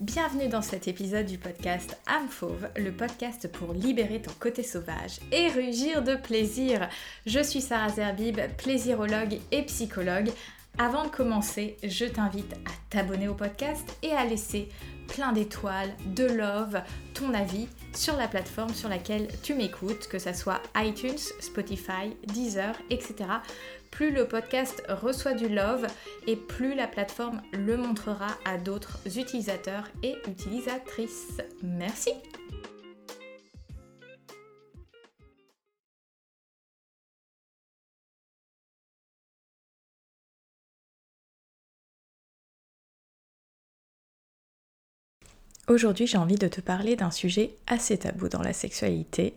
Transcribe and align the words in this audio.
Bienvenue 0.00 0.46
dans 0.46 0.62
cet 0.62 0.86
épisode 0.86 1.26
du 1.26 1.38
podcast 1.38 1.98
Âme 2.06 2.28
Fauve, 2.28 2.68
le 2.76 2.92
podcast 2.92 3.50
pour 3.50 3.72
libérer 3.72 4.22
ton 4.22 4.30
côté 4.38 4.62
sauvage 4.62 5.18
et 5.32 5.48
rugir 5.48 6.04
de 6.04 6.14
plaisir. 6.14 6.88
Je 7.26 7.42
suis 7.42 7.60
Sarah 7.60 7.88
Zerbib, 7.88 8.38
plaisirologue 8.58 9.40
et 9.50 9.62
psychologue. 9.62 10.30
Avant 10.78 11.02
de 11.02 11.08
commencer, 11.08 11.76
je 11.82 12.04
t'invite 12.04 12.52
à 12.52 12.70
t'abonner 12.90 13.26
au 13.26 13.34
podcast 13.34 13.98
et 14.04 14.12
à 14.12 14.24
laisser 14.24 14.68
plein 15.08 15.32
d'étoiles, 15.32 15.92
de 16.14 16.26
love, 16.26 16.80
ton 17.12 17.34
avis 17.34 17.66
sur 17.92 18.16
la 18.16 18.28
plateforme 18.28 18.74
sur 18.74 18.88
laquelle 18.88 19.26
tu 19.42 19.54
m'écoutes, 19.54 20.06
que 20.06 20.20
ce 20.20 20.32
soit 20.32 20.62
iTunes, 20.76 21.18
Spotify, 21.40 22.14
Deezer, 22.28 22.76
etc. 22.90 23.24
Plus 23.90 24.10
le 24.12 24.28
podcast 24.28 24.82
reçoit 24.88 25.34
du 25.34 25.48
love 25.48 25.86
et 26.26 26.36
plus 26.36 26.74
la 26.74 26.86
plateforme 26.86 27.42
le 27.52 27.76
montrera 27.76 28.28
à 28.44 28.58
d'autres 28.58 29.18
utilisateurs 29.18 29.88
et 30.02 30.16
utilisatrices. 30.28 31.38
Merci. 31.62 32.12
Aujourd'hui, 45.68 46.06
j'ai 46.06 46.16
envie 46.16 46.36
de 46.36 46.48
te 46.48 46.62
parler 46.62 46.96
d'un 46.96 47.10
sujet 47.10 47.54
assez 47.66 47.98
tabou 47.98 48.30
dans 48.30 48.40
la 48.40 48.54
sexualité, 48.54 49.34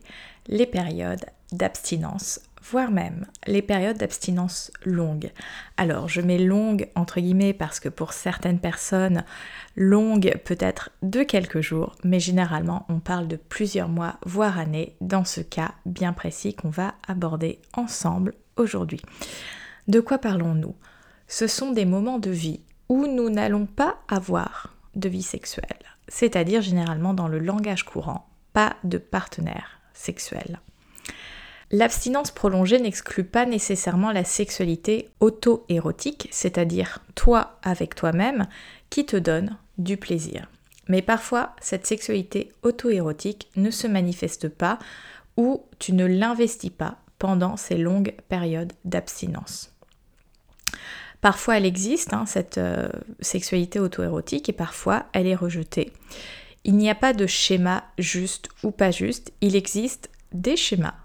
les 0.48 0.66
périodes 0.66 1.26
d'abstinence, 1.52 2.40
voire 2.62 2.92
même 2.92 3.26
les 3.48 3.62
périodes 3.62 3.98
d'abstinence 3.98 4.72
longues. 4.86 5.32
Alors, 5.78 6.08
je 6.08 6.22
mets 6.22 6.38
longue 6.38 6.90
entre 6.96 7.20
guillemets 7.20 7.54
parce 7.54 7.80
que 7.80 7.90
pour 7.90 8.14
certaines 8.14 8.60
personnes, 8.60 9.24
longue 9.76 10.36
peut 10.46 10.58
être 10.60 10.92
de 11.02 11.24
quelques 11.24 11.62
jours, 11.62 11.96
mais 12.04 12.20
généralement, 12.20 12.86
on 12.90 13.00
parle 13.00 13.28
de 13.28 13.36
plusieurs 13.36 13.90
mois, 13.90 14.18
voire 14.26 14.60
années, 14.60 14.96
dans 15.02 15.26
ce 15.26 15.42
cas 15.42 15.74
bien 15.86 16.14
précis 16.14 16.54
qu'on 16.54 16.70
va 16.70 16.96
aborder 17.08 17.60
ensemble 17.74 18.34
aujourd'hui. 18.58 19.02
De 19.88 20.00
quoi 20.00 20.18
parlons-nous? 20.18 20.76
Ce 21.28 21.48
sont 21.48 21.72
des 21.72 21.86
moments 21.86 22.20
de 22.20 22.32
vie 22.32 22.62
où 22.90 23.08
nous 23.08 23.30
n'allons 23.30 23.66
pas 23.66 23.98
avoir 24.10 24.76
de 24.96 25.08
vie 25.08 25.24
sexuelle 25.24 25.78
c'est-à-dire 26.12 26.62
généralement 26.62 27.14
dans 27.14 27.30
le 27.30 27.40
langage 27.40 27.86
courant, 27.86 28.28
pas 28.54 28.76
de 28.84 28.98
partenaire 28.98 29.80
sexuel. 29.94 30.60
L'abstinence 31.74 32.32
prolongée 32.32 32.80
n'exclut 32.80 33.24
pas 33.24 33.46
nécessairement 33.46 34.12
la 34.12 34.26
sexualité 34.26 35.10
auto-érotique, 35.22 36.28
c'est-à-dire 36.30 37.00
toi 37.16 37.60
avec 37.64 37.96
toi-même, 37.96 38.48
qui 38.90 39.06
te 39.06 39.16
donne 39.16 39.58
du 39.78 39.96
plaisir. 39.96 40.50
Mais 40.90 41.02
parfois, 41.02 41.56
cette 41.62 41.88
sexualité 41.88 42.52
auto-érotique 42.64 43.48
ne 43.56 43.72
se 43.72 43.88
manifeste 43.88 44.50
pas 44.50 44.80
ou 45.38 45.64
tu 45.80 45.94
ne 45.94 46.06
l'investis 46.06 46.72
pas 46.72 46.98
pendant 47.18 47.56
ces 47.56 47.78
longues 47.78 48.16
périodes 48.28 48.74
d'abstinence. 48.84 49.74
Parfois 51.22 51.58
elle 51.58 51.66
existe, 51.66 52.14
hein, 52.14 52.26
cette 52.26 52.58
euh, 52.58 52.90
sexualité 53.22 53.80
auto-érotique, 53.80 54.50
et 54.50 54.54
parfois 54.54 55.06
elle 55.14 55.28
est 55.28 55.36
rejetée. 55.36 55.94
Il 56.66 56.76
n'y 56.76 56.90
a 56.90 56.96
pas 56.96 57.14
de 57.14 57.28
schéma 57.28 57.86
juste 57.98 58.50
ou 58.64 58.72
pas 58.72 58.92
juste, 58.92 59.32
il 59.40 59.56
existe 59.56 60.10
des 60.34 60.58
schémas 60.58 60.96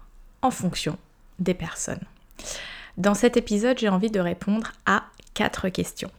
en 0.41 0.51
fonction 0.51 0.97
des 1.39 1.53
personnes. 1.53 2.03
Dans 2.97 3.13
cet 3.13 3.37
épisode, 3.37 3.77
j'ai 3.77 3.89
envie 3.89 4.11
de 4.11 4.19
répondre 4.19 4.71
à 4.85 5.03
quatre 5.33 5.69
questions. 5.69 6.11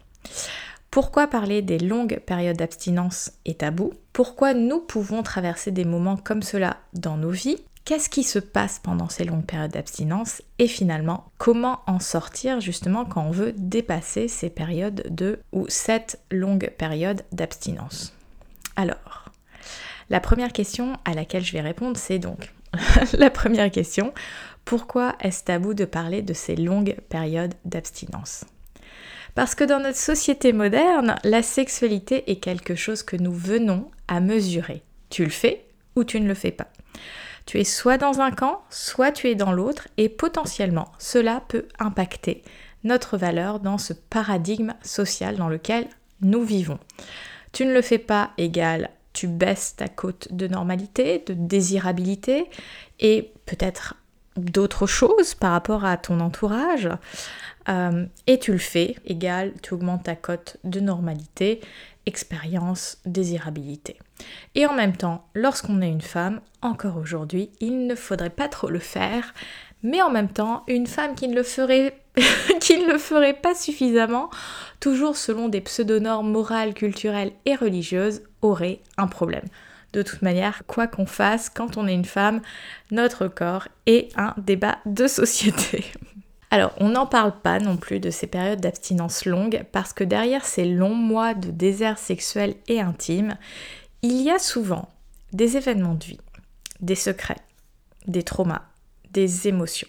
Pourquoi 0.91 1.27
parler 1.27 1.61
des 1.61 1.79
longues 1.79 2.21
périodes 2.25 2.57
d'abstinence 2.57 3.33
est 3.45 3.61
tabou? 3.61 3.93
Pourquoi 4.13 4.55
nous 4.55 4.81
pouvons 4.81 5.23
traverser 5.23 5.71
des 5.71 5.85
moments 5.85 6.17
comme 6.17 6.43
cela 6.43 6.79
dans 6.95 7.17
nos 7.17 7.31
vies? 7.31 7.59
Qu'est-ce 7.85 8.09
qui 8.09 8.23
se 8.23 8.39
passe 8.39 8.79
pendant 8.79 9.09
ces 9.09 9.25
longues 9.25 9.45
périodes 9.45 9.73
d'abstinence? 9.73 10.43
Et 10.59 10.69
finalement, 10.69 11.25
comment 11.39 11.81
en 11.87 12.01
sortir 12.01 12.61
justement 12.61 13.05
quand 13.05 13.23
on 13.23 13.31
veut 13.31 13.53
dépasser 13.57 14.29
ces 14.29 14.51
périodes 14.51 15.07
de 15.09 15.41
ou 15.53 15.67
cette 15.69 16.21
longue 16.31 16.71
période 16.77 17.23
d'abstinence? 17.33 18.15
Alors, 18.77 19.31
la 20.11 20.21
première 20.21 20.53
question 20.53 20.99
à 21.05 21.15
laquelle 21.15 21.45
je 21.45 21.53
vais 21.53 21.61
répondre, 21.61 21.97
c'est 21.97 22.19
donc 22.19 22.53
la 23.13 23.31
première 23.31 23.71
question, 23.71 24.13
pourquoi 24.65 25.17
est-ce 25.21 25.45
tabou 25.45 25.75
de 25.75 25.85
parler 25.85 26.23
de 26.23 26.35
ces 26.35 26.57
longues 26.57 26.97
périodes 27.09 27.55
d'abstinence? 27.65 28.45
Parce 29.35 29.55
que 29.55 29.65
dans 29.65 29.81
notre 29.81 29.99
société 29.99 30.53
moderne, 30.53 31.17
la 31.25 31.43
sexualité 31.43 32.31
est 32.31 32.41
quelque 32.41 32.75
chose 32.75 33.03
que 33.03 33.17
nous 33.17 33.33
venons 33.33 33.91
à 34.09 34.21
mesurer. 34.21 34.83
Tu 35.11 35.25
le 35.25 35.31
fais 35.31 35.65
ou 35.97 36.05
tu 36.05 36.21
ne 36.21 36.29
le 36.29 36.35
fais 36.35 36.51
pas. 36.51 36.69
Tu 37.47 37.59
es 37.59 37.65
soit 37.65 37.99
dans 37.99 38.21
un 38.21 38.31
camp, 38.31 38.63
soit 38.69 39.13
tu 39.13 39.29
es 39.29 39.35
dans 39.35 39.53
l'autre, 39.53 39.89
et 39.97 40.09
potentiellement 40.11 40.93
cela 40.99 41.43
peut 41.49 41.67
impacter 41.79 42.43
notre 42.85 43.17
valeur 43.17 43.61
dans 43.61 43.79
ce 43.79 43.93
paradigme 43.93 44.75
social 44.83 45.37
dans 45.37 45.49
lequel 45.49 45.87
nous 46.21 46.43
vivons. 46.43 46.79
Tu 47.53 47.65
ne 47.65 47.73
le 47.73 47.81
fais 47.81 47.99
pas 47.99 48.33
égal, 48.37 48.91
tu 49.13 49.27
baisses 49.27 49.77
ta 49.77 49.89
cote 49.89 50.29
de 50.31 50.47
normalité, 50.47 51.23
de 51.27 51.35
désirabilité, 51.35 52.49
et 53.01 53.33
peut-être 53.47 53.95
d'autres 54.37 54.87
choses 54.87 55.35
par 55.35 55.53
rapport 55.53 55.85
à 55.85 55.97
ton 55.97 56.21
entourage. 56.21 56.89
Euh, 57.69 58.07
et 58.27 58.39
tu 58.39 58.53
le 58.53 58.59
fais 58.59 58.97
égal, 59.05 59.53
tu 59.63 59.75
augmentes 59.75 60.05
ta 60.05 60.17
cote 60.17 60.57
de 60.65 60.81
normalité, 60.81 61.61
expérience, 62.07 62.99
désirabilité. 63.05 63.99
Et 64.55 64.67
en 64.67 64.75
même 64.75 64.97
temps, 64.97 65.29
lorsqu'on 65.35 65.83
est 65.83 65.91
une 65.91 66.01
femme, 66.01 66.41
encore 66.63 66.97
aujourd'hui, 66.97 67.51
il 67.61 67.87
ne 67.87 67.95
faudrait 67.95 68.31
pas 68.31 68.49
trop 68.49 68.69
le 68.69 68.79
faire, 68.79 69.35
mais 69.83 70.03
en 70.03 70.11
même 70.11 70.29
temps, 70.29 70.65
une 70.67 70.87
femme 70.87 71.15
qui 71.15 71.29
ne 71.29 71.35
le 71.35 71.43
ferait, 71.43 71.97
qui 72.61 72.79
ne 72.79 72.93
le 72.93 72.99
ferait 72.99 73.35
pas 73.35 73.55
suffisamment, 73.55 74.31
toujours 74.81 75.17
selon 75.17 75.49
des 75.49 75.61
pseudonormes 75.61 76.31
morales, 76.31 76.75
culturelles 76.75 77.33
et 77.47 77.55
religieuses, 77.55 78.23
aurait 78.43 78.81
un 78.97 79.07
problème. 79.07 79.47
De 79.93 80.03
toute 80.03 80.23
manière, 80.23 80.65
quoi 80.67 80.87
qu'on 80.87 81.07
fasse, 81.07 81.49
quand 81.49 81.77
on 81.77 81.87
est 81.87 81.95
une 81.95 82.05
femme, 82.05 82.43
notre 82.91 83.27
corps 83.27 83.69
est 83.87 84.11
un 84.19 84.35
débat 84.37 84.79
de 84.85 85.07
société. 85.07 85.85
Alors, 86.51 86.73
on 86.79 86.91
n'en 86.91 87.07
parle 87.07 87.33
pas 87.41 87.59
non 87.59 87.77
plus 87.77 88.01
de 88.01 88.11
ces 88.11 88.27
périodes 88.27 88.61
d'abstinence 88.61 89.27
longues 89.27 89.65
parce 89.71 89.93
que 89.93 90.05
derrière 90.05 90.47
ces 90.47 90.65
longs 90.65 90.95
mois 90.95 91.35
de 91.35 91.51
désert 91.51 91.99
sexuel 91.99 92.55
et 92.69 92.81
intime, 92.81 93.37
il 94.03 94.23
y 94.23 94.31
a 94.31 94.39
souvent 94.39 94.89
des 95.33 95.57
événements 95.57 95.95
de 95.95 96.05
vie, 96.05 96.21
des 96.81 96.95
secrets, 96.95 97.41
des 98.07 98.23
traumas, 98.23 98.63
émotions. 99.47 99.89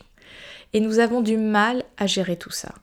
Et 0.73 0.79
nous 0.79 0.99
avons 0.99 1.21
du 1.21 1.37
mal 1.37 1.83
à 1.97 2.07
gérer 2.07 2.37
tout 2.37 2.51
ça. 2.51 2.73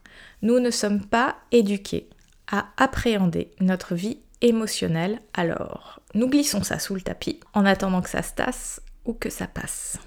Nous 0.41 0.59
ne 0.59 0.71
sommes 0.71 1.05
pas 1.05 1.37
éduqués 1.51 2.09
à 2.51 2.67
appréhender 2.77 3.51
notre 3.59 3.95
vie 3.95 4.19
émotionnelle, 4.41 5.19
alors 5.33 5.99
nous 6.13 6.27
glissons 6.27 6.63
ça 6.63 6.79
sous 6.79 6.95
le 6.95 7.01
tapis 7.01 7.39
en 7.53 7.65
attendant 7.65 8.01
que 8.01 8.09
ça 8.09 8.21
se 8.21 8.33
tasse 8.33 8.81
ou 9.05 9.13
que 9.13 9.29
ça 9.29 9.47
passe. 9.47 9.99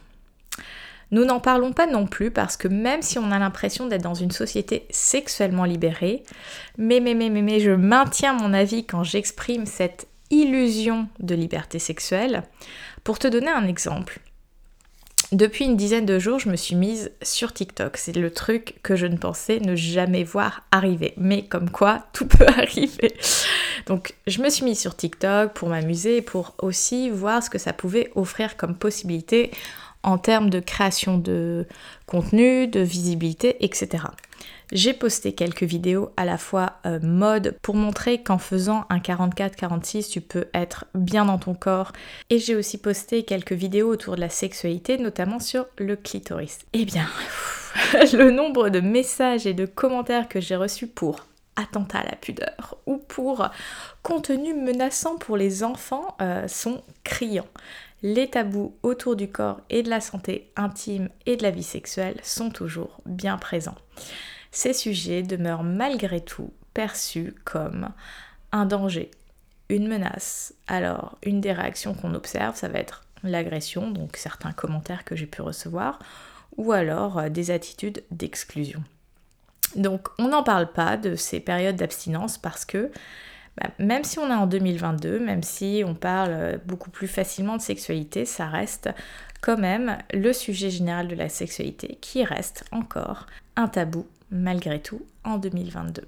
Nous 1.10 1.24
n'en 1.24 1.40
parlons 1.40 1.72
pas 1.72 1.86
non 1.86 2.06
plus 2.06 2.30
parce 2.30 2.56
que 2.56 2.68
même 2.68 3.02
si 3.02 3.18
on 3.18 3.32
a 3.32 3.38
l'impression 3.38 3.86
d'être 3.86 4.02
dans 4.02 4.14
une 4.14 4.30
société 4.30 4.86
sexuellement 4.90 5.64
libérée, 5.64 6.22
mais 6.78 7.00
mais 7.00 7.14
mais 7.14 7.30
mais, 7.30 7.42
mais 7.42 7.60
je 7.60 7.72
maintiens 7.72 8.32
mon 8.32 8.52
avis 8.52 8.86
quand 8.86 9.02
j'exprime 9.02 9.66
cette 9.66 10.06
illusion 10.30 11.08
de 11.18 11.34
liberté 11.34 11.80
sexuelle. 11.80 12.44
Pour 13.02 13.18
te 13.18 13.26
donner 13.26 13.50
un 13.50 13.66
exemple, 13.66 14.20
depuis 15.32 15.64
une 15.64 15.76
dizaine 15.76 16.06
de 16.06 16.18
jours, 16.18 16.40
je 16.40 16.48
me 16.48 16.56
suis 16.56 16.74
mise 16.74 17.12
sur 17.22 17.52
TikTok. 17.52 17.96
C'est 17.96 18.16
le 18.16 18.32
truc 18.32 18.80
que 18.82 18.96
je 18.96 19.06
ne 19.06 19.16
pensais 19.16 19.60
ne 19.60 19.76
jamais 19.76 20.24
voir 20.24 20.62
arriver. 20.72 21.14
Mais 21.16 21.42
comme 21.42 21.70
quoi, 21.70 22.04
tout 22.12 22.26
peut 22.26 22.46
arriver. 22.46 23.14
Donc, 23.86 24.14
je 24.26 24.42
me 24.42 24.50
suis 24.50 24.64
mise 24.64 24.80
sur 24.80 24.96
TikTok 24.96 25.52
pour 25.52 25.68
m'amuser 25.68 26.20
pour 26.20 26.54
aussi 26.58 27.10
voir 27.10 27.42
ce 27.42 27.50
que 27.50 27.58
ça 27.58 27.72
pouvait 27.72 28.10
offrir 28.16 28.56
comme 28.56 28.74
possibilité 28.74 29.52
en 30.02 30.18
termes 30.18 30.50
de 30.50 30.60
création 30.60 31.18
de 31.18 31.66
contenu, 32.06 32.66
de 32.66 32.80
visibilité, 32.80 33.56
etc. 33.64 34.04
J'ai 34.72 34.92
posté 34.92 35.32
quelques 35.32 35.64
vidéos 35.64 36.10
à 36.16 36.24
la 36.24 36.38
fois 36.38 36.74
euh, 36.86 37.00
mode 37.02 37.56
pour 37.62 37.74
montrer 37.74 38.22
qu'en 38.22 38.38
faisant 38.38 38.86
un 38.88 38.98
44-46 38.98 40.10
tu 40.10 40.20
peux 40.20 40.46
être 40.54 40.86
bien 40.94 41.24
dans 41.24 41.38
ton 41.38 41.54
corps 41.54 41.92
et 42.30 42.38
j'ai 42.38 42.54
aussi 42.54 42.78
posté 42.78 43.24
quelques 43.24 43.52
vidéos 43.52 43.88
autour 43.88 44.14
de 44.14 44.20
la 44.20 44.28
sexualité 44.28 44.98
notamment 44.98 45.40
sur 45.40 45.66
le 45.78 45.96
clitoris. 45.96 46.60
Eh 46.72 46.84
bien, 46.84 47.08
le 48.12 48.30
nombre 48.30 48.68
de 48.68 48.80
messages 48.80 49.46
et 49.46 49.54
de 49.54 49.66
commentaires 49.66 50.28
que 50.28 50.40
j'ai 50.40 50.56
reçus 50.56 50.86
pour 50.86 51.26
attentat 51.56 51.98
à 51.98 52.04
la 52.04 52.16
pudeur 52.16 52.76
ou 52.86 52.96
pour 52.96 53.48
contenu 54.02 54.54
menaçant 54.54 55.16
pour 55.16 55.36
les 55.36 55.62
enfants 55.62 56.16
euh, 56.22 56.48
sont 56.48 56.82
criants 57.04 57.48
les 58.02 58.28
tabous 58.28 58.76
autour 58.82 59.16
du 59.16 59.28
corps 59.28 59.60
et 59.70 59.82
de 59.82 59.90
la 59.90 60.00
santé 60.00 60.50
intime 60.56 61.08
et 61.26 61.36
de 61.36 61.42
la 61.42 61.50
vie 61.50 61.62
sexuelle 61.62 62.18
sont 62.22 62.50
toujours 62.50 63.00
bien 63.06 63.36
présents. 63.36 63.76
Ces 64.50 64.72
sujets 64.72 65.22
demeurent 65.22 65.62
malgré 65.62 66.20
tout 66.20 66.52
perçus 66.74 67.34
comme 67.44 67.90
un 68.52 68.64
danger, 68.64 69.10
une 69.68 69.86
menace. 69.86 70.54
Alors, 70.66 71.18
une 71.22 71.40
des 71.40 71.52
réactions 71.52 71.94
qu'on 71.94 72.14
observe, 72.14 72.56
ça 72.56 72.68
va 72.68 72.78
être 72.78 73.04
l'agression, 73.22 73.90
donc 73.90 74.16
certains 74.16 74.52
commentaires 74.52 75.04
que 75.04 75.14
j'ai 75.14 75.26
pu 75.26 75.42
recevoir, 75.42 75.98
ou 76.56 76.72
alors 76.72 77.18
euh, 77.18 77.28
des 77.28 77.50
attitudes 77.50 78.02
d'exclusion. 78.10 78.82
Donc, 79.76 80.08
on 80.18 80.28
n'en 80.28 80.42
parle 80.42 80.72
pas 80.72 80.96
de 80.96 81.14
ces 81.14 81.38
périodes 81.38 81.76
d'abstinence 81.76 82.38
parce 82.38 82.64
que 82.64 82.90
bah, 83.56 83.70
même 83.78 84.04
si 84.04 84.18
on 84.18 84.30
est 84.30 84.34
en 84.34 84.46
2022, 84.46 85.18
même 85.20 85.42
si 85.42 85.82
on 85.86 85.94
parle 85.94 86.30
euh, 86.32 86.58
beaucoup 86.64 86.90
plus 86.90 87.08
facilement 87.08 87.56
de 87.56 87.62
sexualité, 87.62 88.24
ça 88.24 88.46
reste 88.46 88.90
quand 89.40 89.58
même 89.58 89.98
le 90.12 90.32
sujet 90.32 90.70
général 90.70 91.08
de 91.08 91.14
la 91.14 91.28
sexualité 91.28 91.98
qui 92.00 92.24
reste 92.24 92.64
encore 92.72 93.26
un 93.56 93.68
tabou 93.68 94.06
malgré 94.30 94.80
tout 94.80 95.02
en 95.24 95.38
2022. 95.38 96.02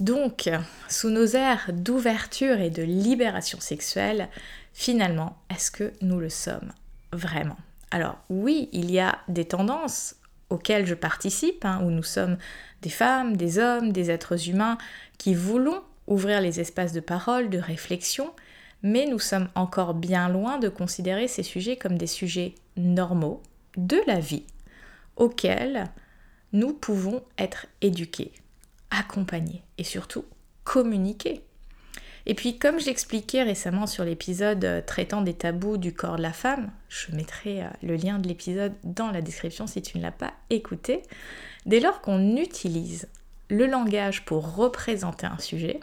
Donc, 0.00 0.50
sous 0.88 1.10
nos 1.10 1.26
airs 1.26 1.70
d'ouverture 1.72 2.60
et 2.60 2.70
de 2.70 2.82
libération 2.82 3.60
sexuelle, 3.60 4.28
finalement, 4.72 5.38
est-ce 5.48 5.70
que 5.70 5.92
nous 6.00 6.18
le 6.18 6.28
sommes 6.28 6.72
vraiment? 7.12 7.56
Alors 7.90 8.18
oui, 8.28 8.68
il 8.72 8.90
y 8.90 8.98
a 8.98 9.18
des 9.28 9.44
tendances 9.44 10.16
auxquelles 10.50 10.86
je 10.86 10.94
participe, 10.94 11.64
hein, 11.64 11.80
où 11.84 11.90
nous 11.90 12.02
sommes 12.02 12.36
des 12.82 12.90
femmes, 12.90 13.36
des 13.36 13.58
hommes, 13.58 13.92
des 13.92 14.10
êtres 14.10 14.48
humains 14.48 14.76
qui 15.18 15.34
voulons 15.34 15.82
ouvrir 16.12 16.40
les 16.40 16.60
espaces 16.60 16.92
de 16.92 17.00
parole, 17.00 17.50
de 17.50 17.58
réflexion, 17.58 18.32
mais 18.82 19.06
nous 19.06 19.18
sommes 19.18 19.48
encore 19.54 19.94
bien 19.94 20.28
loin 20.28 20.58
de 20.58 20.68
considérer 20.68 21.28
ces 21.28 21.42
sujets 21.42 21.76
comme 21.76 21.96
des 21.96 22.06
sujets 22.06 22.54
normaux 22.76 23.42
de 23.76 23.98
la 24.06 24.20
vie 24.20 24.44
auxquels 25.16 25.86
nous 26.52 26.74
pouvons 26.74 27.22
être 27.38 27.66
éduqués, 27.80 28.32
accompagnés 28.90 29.62
et 29.78 29.84
surtout 29.84 30.24
communiquer. 30.64 31.42
Et 32.26 32.34
puis 32.34 32.58
comme 32.58 32.78
je 32.78 32.86
l'expliquais 32.86 33.42
récemment 33.42 33.86
sur 33.86 34.04
l'épisode 34.04 34.64
euh, 34.64 34.80
traitant 34.80 35.22
des 35.22 35.34
tabous 35.34 35.76
du 35.76 35.92
corps 35.92 36.16
de 36.16 36.22
la 36.22 36.32
femme, 36.32 36.70
je 36.88 37.10
mettrai 37.16 37.62
euh, 37.62 37.68
le 37.82 37.96
lien 37.96 38.18
de 38.18 38.28
l'épisode 38.28 38.74
dans 38.84 39.10
la 39.10 39.22
description 39.22 39.66
si 39.66 39.82
tu 39.82 39.98
ne 39.98 40.02
l'as 40.02 40.12
pas 40.12 40.32
écouté, 40.50 41.02
dès 41.66 41.80
lors 41.80 42.00
qu'on 42.00 42.36
utilise 42.36 43.08
le 43.48 43.66
langage 43.66 44.24
pour 44.24 44.54
représenter 44.54 45.26
un 45.26 45.38
sujet, 45.38 45.80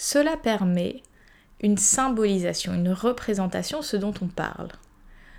cela 0.00 0.38
permet 0.38 1.02
une 1.60 1.76
symbolisation, 1.76 2.72
une 2.72 2.90
représentation, 2.90 3.82
ce 3.82 3.98
dont 3.98 4.14
on 4.22 4.28
parle. 4.28 4.70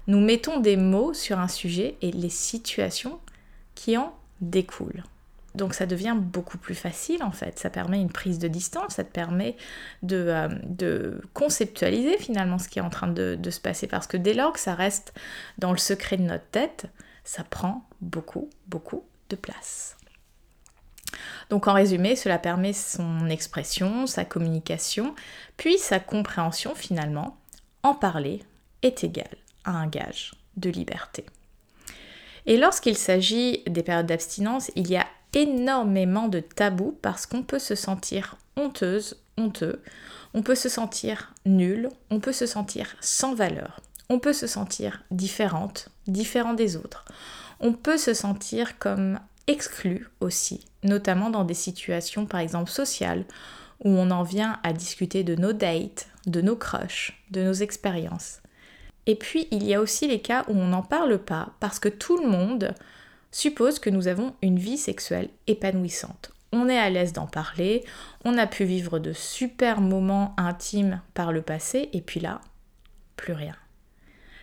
Nous 0.06 0.20
mettons 0.20 0.60
des 0.60 0.78
mots 0.78 1.16
sur 1.16 1.40
un 1.40 1.48
sujet 1.48 1.98
et 2.04 2.12
les 2.12 2.30
situations 2.30 3.20
qui 3.74 3.98
en 3.98 4.14
découlent. 4.40 5.04
Donc 5.56 5.74
ça 5.74 5.88
devient 5.88 6.16
beaucoup 6.16 6.60
plus 6.60 6.76
facile 6.76 7.24
en 7.24 7.32
fait, 7.32 7.58
ça 7.58 7.72
permet 7.72 8.00
une 8.00 8.12
prise 8.12 8.38
de 8.38 8.48
distance, 8.48 8.94
ça 8.94 9.04
te 9.04 9.12
permet 9.12 9.58
de, 10.04 10.28
euh, 10.84 11.20
conceptualiser 11.34 12.20
finalement 12.20 12.60
ce 12.60 12.70
qui 12.70 12.78
est 12.78 12.84
en 12.84 12.92
train 12.92 13.08
de, 13.08 13.36
de, 13.36 13.50
se 13.50 13.60
passer 13.60 13.88
parce 13.88 14.06
que 14.06 14.16
dès 14.16 14.36
lors 14.36 14.54
que 14.54 14.60
ça 14.60 14.76
reste 14.76 15.12
dans 15.58 15.72
le 15.72 15.80
secret 15.80 16.18
de 16.18 16.24
notre 16.24 16.48
tête, 16.52 16.86
ça 17.24 17.44
prend 17.44 17.90
beaucoup, 18.00 18.48
beaucoup 18.68 19.04
de 19.30 19.36
place. 19.36 19.98
Donc 21.50 21.68
en 21.68 21.74
résumé, 21.74 22.16
cela 22.16 22.38
permet 22.38 22.74
son 22.74 23.30
expression, 23.30 24.08
sa 24.08 24.26
communication, 24.26 25.16
puis 25.58 25.78
sa 25.78 26.00
compréhension 26.00 26.76
finalement. 26.76 27.38
En 27.84 27.96
parler 27.96 28.44
est 28.84 29.04
égal 29.04 29.30
à 29.64 29.72
un 29.72 29.88
gage 29.88 30.34
de 30.58 30.70
liberté. 30.70 31.26
Et 32.46 32.58
lorsqu'il 32.58 32.98
s'agit 32.98 33.64
des 33.68 33.84
périodes 33.84 34.08
d'abstinence, 34.08 34.72
il 34.76 34.90
y 34.90 34.98
a 34.98 35.08
énormément 35.34 36.28
de 36.28 36.40
tabous 36.40 36.98
parce 37.02 37.26
qu'on 37.26 37.44
peut 37.44 37.60
se 37.60 37.76
sentir 37.76 38.38
honteuse, 38.58 39.22
honteux, 39.38 39.82
on 40.34 40.42
peut 40.42 40.56
se 40.56 40.70
sentir 40.70 41.34
nul, 41.46 41.90
on 42.10 42.20
peut 42.20 42.32
se 42.32 42.46
sentir 42.46 42.96
sans 43.00 43.34
valeur, 43.34 43.80
on 44.10 44.20
peut 44.20 44.34
se 44.34 44.48
sentir 44.48 45.04
différente, 45.12 45.90
différent 46.08 46.54
des 46.54 46.76
autres, 46.76 47.06
on 47.60 47.74
peut 47.74 47.98
se 47.98 48.14
sentir 48.14 48.78
comme 48.78 49.20
exclu 49.48 50.10
aussi, 50.20 50.66
notamment 50.84 51.30
dans 51.30 51.44
des 51.44 51.54
situations 51.54 52.26
par 52.26 52.40
exemple 52.40 52.70
sociales 52.70 53.26
où 53.84 53.90
on 53.90 54.12
en 54.12 54.24
vient 54.24 54.60
à 54.64 54.74
discuter 54.74 55.24
de 55.24 55.36
nos 55.36 55.54
dates, 55.54 56.08
de 56.28 56.42
nos 56.42 56.56
crushs, 56.56 57.24
de 57.32 57.44
nos 57.44 57.54
expériences. 57.54 58.42
Et 59.08 59.16
puis 59.16 59.48
il 59.52 59.64
y 59.64 59.74
a 59.74 59.82
aussi 59.82 60.08
les 60.08 60.22
cas 60.22 60.46
où 60.48 60.54
on 60.54 60.68
n'en 60.68 60.84
parle 60.84 61.18
pas 61.18 61.50
parce 61.60 61.80
que 61.80 61.90
tout 61.90 62.18
le 62.18 62.28
monde 62.28 62.76
suppose 63.32 63.80
que 63.80 63.90
nous 63.90 64.08
avons 64.08 64.36
une 64.42 64.60
vie 64.60 64.78
sexuelle 64.78 65.30
épanouissante. 65.48 66.32
On 66.54 66.68
est 66.68 66.78
à 66.78 66.90
l'aise 66.90 67.14
d'en 67.14 67.28
parler, 67.28 67.84
on 68.26 68.38
a 68.38 68.46
pu 68.46 68.66
vivre 68.66 69.00
de 69.00 69.14
super 69.14 69.80
moments 69.80 70.36
intimes 70.38 71.02
par 71.14 71.32
le 71.32 71.42
passé 71.42 71.90
et 71.94 72.02
puis 72.02 72.20
là, 72.20 72.42
plus 73.16 73.34
rien. 73.34 73.56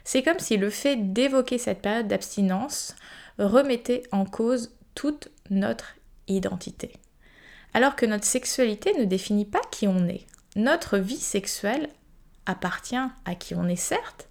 C'est 0.05 0.23
comme 0.23 0.39
si 0.39 0.57
le 0.57 0.71
fait 0.71 0.97
d'évoquer 0.97 1.59
cette 1.59 1.83
période 1.83 2.09
d'abstinence 2.09 2.97
remettait 3.39 4.05
en 4.11 4.25
cause 4.25 4.75
toute 4.95 5.29
notre 5.51 5.98
identité. 6.29 6.93
Alors 7.75 7.97
que 7.97 8.07
notre 8.07 8.25
sexualité 8.25 8.93
ne 8.99 9.05
définit 9.05 9.45
pas 9.45 9.61
qui 9.71 9.87
on 9.87 10.07
est. 10.09 10.27
Notre 10.57 10.99
vie 10.99 11.17
sexuelle 11.17 11.89
appartient 12.47 12.97
à 12.97 13.35
qui 13.35 13.55
on 13.55 13.69
est 13.69 13.77
certes, 13.77 14.29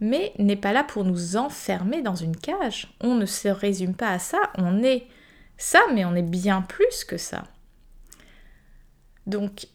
mais 0.00 0.32
n'est 0.38 0.56
pas 0.56 0.72
là 0.72 0.84
pour 0.84 1.04
nous 1.04 1.36
enfermer 1.36 2.02
dans 2.02 2.14
une 2.14 2.36
cage. 2.36 2.94
On 3.00 3.14
ne 3.14 3.26
se 3.26 3.48
résume 3.48 3.94
pas 3.94 4.10
à 4.10 4.18
ça, 4.18 4.38
on 4.58 4.82
est 4.82 5.06
ça, 5.56 5.80
mais 5.94 6.04
on 6.04 6.14
est 6.14 6.22
bien 6.22 6.62
plus 6.62 7.04
que 7.04 7.16
ça. 7.16 7.44
Donc, 9.26 9.66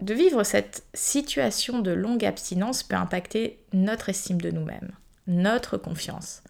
de 0.00 0.14
vivre 0.14 0.44
cette 0.44 0.84
situation 0.94 1.80
de 1.80 1.90
longue 1.90 2.24
abstinence 2.24 2.82
peut 2.82 2.96
impacter 2.96 3.64
notre 3.72 4.08
estime 4.08 4.40
de 4.40 4.50
nous-mêmes, 4.50 4.92
notre 5.26 5.76
confiance. 5.76 6.42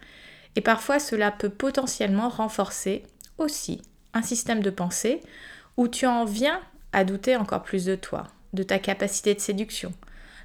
Et 0.56 0.60
parfois, 0.60 0.98
cela 0.98 1.32
peut 1.32 1.50
potentiellement 1.50 2.28
renforcer 2.28 3.04
aussi 3.38 3.82
un 4.14 4.22
système 4.22 4.62
de 4.62 4.70
pensée 4.70 5.20
où 5.76 5.88
tu 5.88 6.06
en 6.06 6.24
viens 6.24 6.60
à 6.92 7.04
douter 7.04 7.36
encore 7.36 7.62
plus 7.62 7.84
de 7.84 7.96
toi, 7.96 8.28
de 8.52 8.62
ta 8.62 8.78
capacité 8.78 9.34
de 9.34 9.40
séduction, 9.40 9.92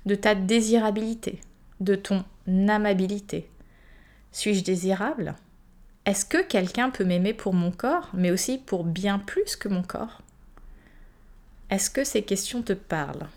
de 0.05 0.15
ta 0.15 0.35
désirabilité, 0.35 1.39
de 1.79 1.95
ton 1.95 2.25
amabilité. 2.67 3.49
Suis-je 4.31 4.63
désirable? 4.63 5.35
Est-ce 6.05 6.25
que 6.25 6.41
quelqu'un 6.41 6.89
peut 6.89 7.03
m'aimer 7.03 7.33
pour 7.33 7.53
mon 7.53 7.71
corps, 7.71 8.09
mais 8.13 8.31
aussi 8.31 8.57
pour 8.57 8.83
bien 8.83 9.19
plus 9.19 9.55
que 9.55 9.69
mon 9.69 9.83
corps? 9.83 10.21
Est-ce 11.69 11.91
que 11.91 12.03
ces 12.03 12.23
questions 12.23 12.63
te 12.63 12.73
parlent? 12.73 13.27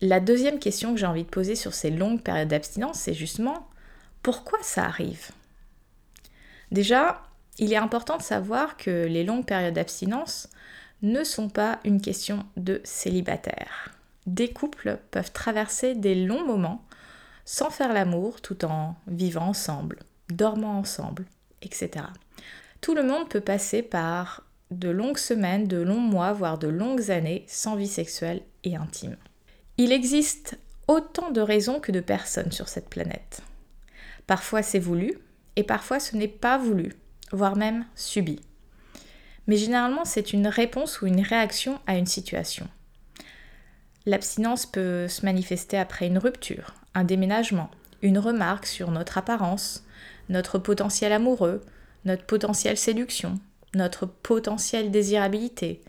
La 0.00 0.18
deuxième 0.18 0.58
question 0.58 0.92
que 0.92 1.00
j'ai 1.00 1.06
envie 1.06 1.22
de 1.22 1.28
poser 1.28 1.54
sur 1.54 1.72
ces 1.72 1.90
longues 1.90 2.20
périodes 2.20 2.48
d'abstinence, 2.48 2.98
c'est 2.98 3.14
justement 3.14 3.68
pourquoi 4.22 4.58
ça 4.62 4.84
arrive? 4.84 5.30
Déjà, 6.72 7.22
il 7.58 7.72
est 7.72 7.78
important 7.78 8.16
de 8.16 8.22
savoir 8.22 8.76
que 8.76 9.06
les 9.06 9.24
longues 9.24 9.46
périodes 9.46 9.74
d'abstinence 9.74 10.48
ne 11.02 11.22
sont 11.22 11.48
pas 11.48 11.80
une 11.84 12.00
question 12.00 12.44
de 12.56 12.80
célibataire. 12.84 13.90
Des 14.26 14.52
couples 14.52 14.98
peuvent 15.10 15.32
traverser 15.32 15.94
des 15.94 16.14
longs 16.14 16.46
moments 16.46 16.84
sans 17.44 17.70
faire 17.70 17.92
l'amour 17.92 18.40
tout 18.40 18.64
en 18.64 18.96
vivant 19.06 19.48
ensemble, 19.48 19.98
dormant 20.30 20.78
ensemble, 20.78 21.26
etc. 21.62 22.06
Tout 22.80 22.94
le 22.94 23.02
monde 23.02 23.28
peut 23.28 23.40
passer 23.40 23.82
par 23.82 24.42
de 24.70 24.88
longues 24.88 25.18
semaines, 25.18 25.68
de 25.68 25.76
longs 25.76 26.00
mois, 26.00 26.32
voire 26.32 26.58
de 26.58 26.68
longues 26.68 27.10
années 27.10 27.44
sans 27.46 27.76
vie 27.76 27.86
sexuelle 27.86 28.42
et 28.64 28.76
intime. 28.76 29.16
Il 29.76 29.92
existe 29.92 30.58
autant 30.88 31.30
de 31.30 31.40
raisons 31.40 31.80
que 31.80 31.92
de 31.92 32.00
personnes 32.00 32.52
sur 32.52 32.68
cette 32.68 32.88
planète. 32.88 33.42
Parfois 34.26 34.62
c'est 34.62 34.78
voulu 34.78 35.18
et 35.56 35.64
parfois 35.64 36.00
ce 36.00 36.16
n'est 36.16 36.28
pas 36.28 36.56
voulu 36.56 36.92
voire 37.32 37.56
même 37.56 37.84
subi. 37.94 38.40
Mais 39.46 39.56
généralement, 39.56 40.04
c'est 40.04 40.32
une 40.32 40.46
réponse 40.46 41.00
ou 41.00 41.06
une 41.06 41.20
réaction 41.20 41.78
à 41.86 41.96
une 41.96 42.06
situation. 42.06 42.68
L'abstinence 44.06 44.66
peut 44.66 45.08
se 45.08 45.24
manifester 45.24 45.78
après 45.78 46.06
une 46.06 46.18
rupture, 46.18 46.74
un 46.94 47.04
déménagement, 47.04 47.70
une 48.02 48.18
remarque 48.18 48.66
sur 48.66 48.90
notre 48.90 49.18
apparence, 49.18 49.84
notre 50.28 50.58
potentiel 50.58 51.12
amoureux, 51.12 51.62
notre 52.04 52.24
potentiel 52.24 52.76
séduction, 52.76 53.38
notre 53.74 54.06
potentiel 54.06 54.90
désirabilité, 54.90 55.80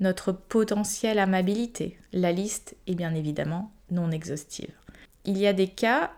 notre 0.00 0.32
potentiel 0.32 1.18
amabilité. 1.18 1.98
La 2.12 2.32
liste 2.32 2.76
est 2.86 2.94
bien 2.94 3.14
évidemment 3.14 3.72
non 3.90 4.10
exhaustive. 4.10 4.72
Il 5.24 5.38
y 5.38 5.46
a 5.46 5.52
des 5.52 5.68
cas 5.68 6.12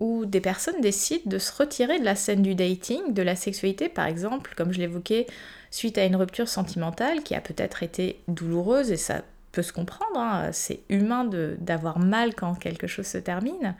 où 0.00 0.24
des 0.24 0.40
personnes 0.40 0.80
décident 0.80 1.22
de 1.26 1.38
se 1.38 1.52
retirer 1.52 2.00
de 2.00 2.04
la 2.04 2.16
scène 2.16 2.42
du 2.42 2.54
dating, 2.54 3.12
de 3.12 3.22
la 3.22 3.36
sexualité 3.36 3.88
par 3.88 4.06
exemple, 4.06 4.54
comme 4.56 4.72
je 4.72 4.80
l'évoquais, 4.80 5.26
suite 5.70 5.98
à 5.98 6.04
une 6.04 6.16
rupture 6.16 6.48
sentimentale 6.48 7.22
qui 7.22 7.34
a 7.34 7.40
peut-être 7.40 7.82
été 7.82 8.20
douloureuse 8.26 8.90
et 8.90 8.96
ça 8.96 9.22
peut 9.52 9.62
se 9.62 9.72
comprendre, 9.72 10.16
hein. 10.18 10.50
c'est 10.52 10.80
humain 10.88 11.28
d'avoir 11.58 11.98
mal 11.98 12.34
quand 12.34 12.54
quelque 12.54 12.86
chose 12.86 13.06
se 13.06 13.18
termine. 13.18 13.76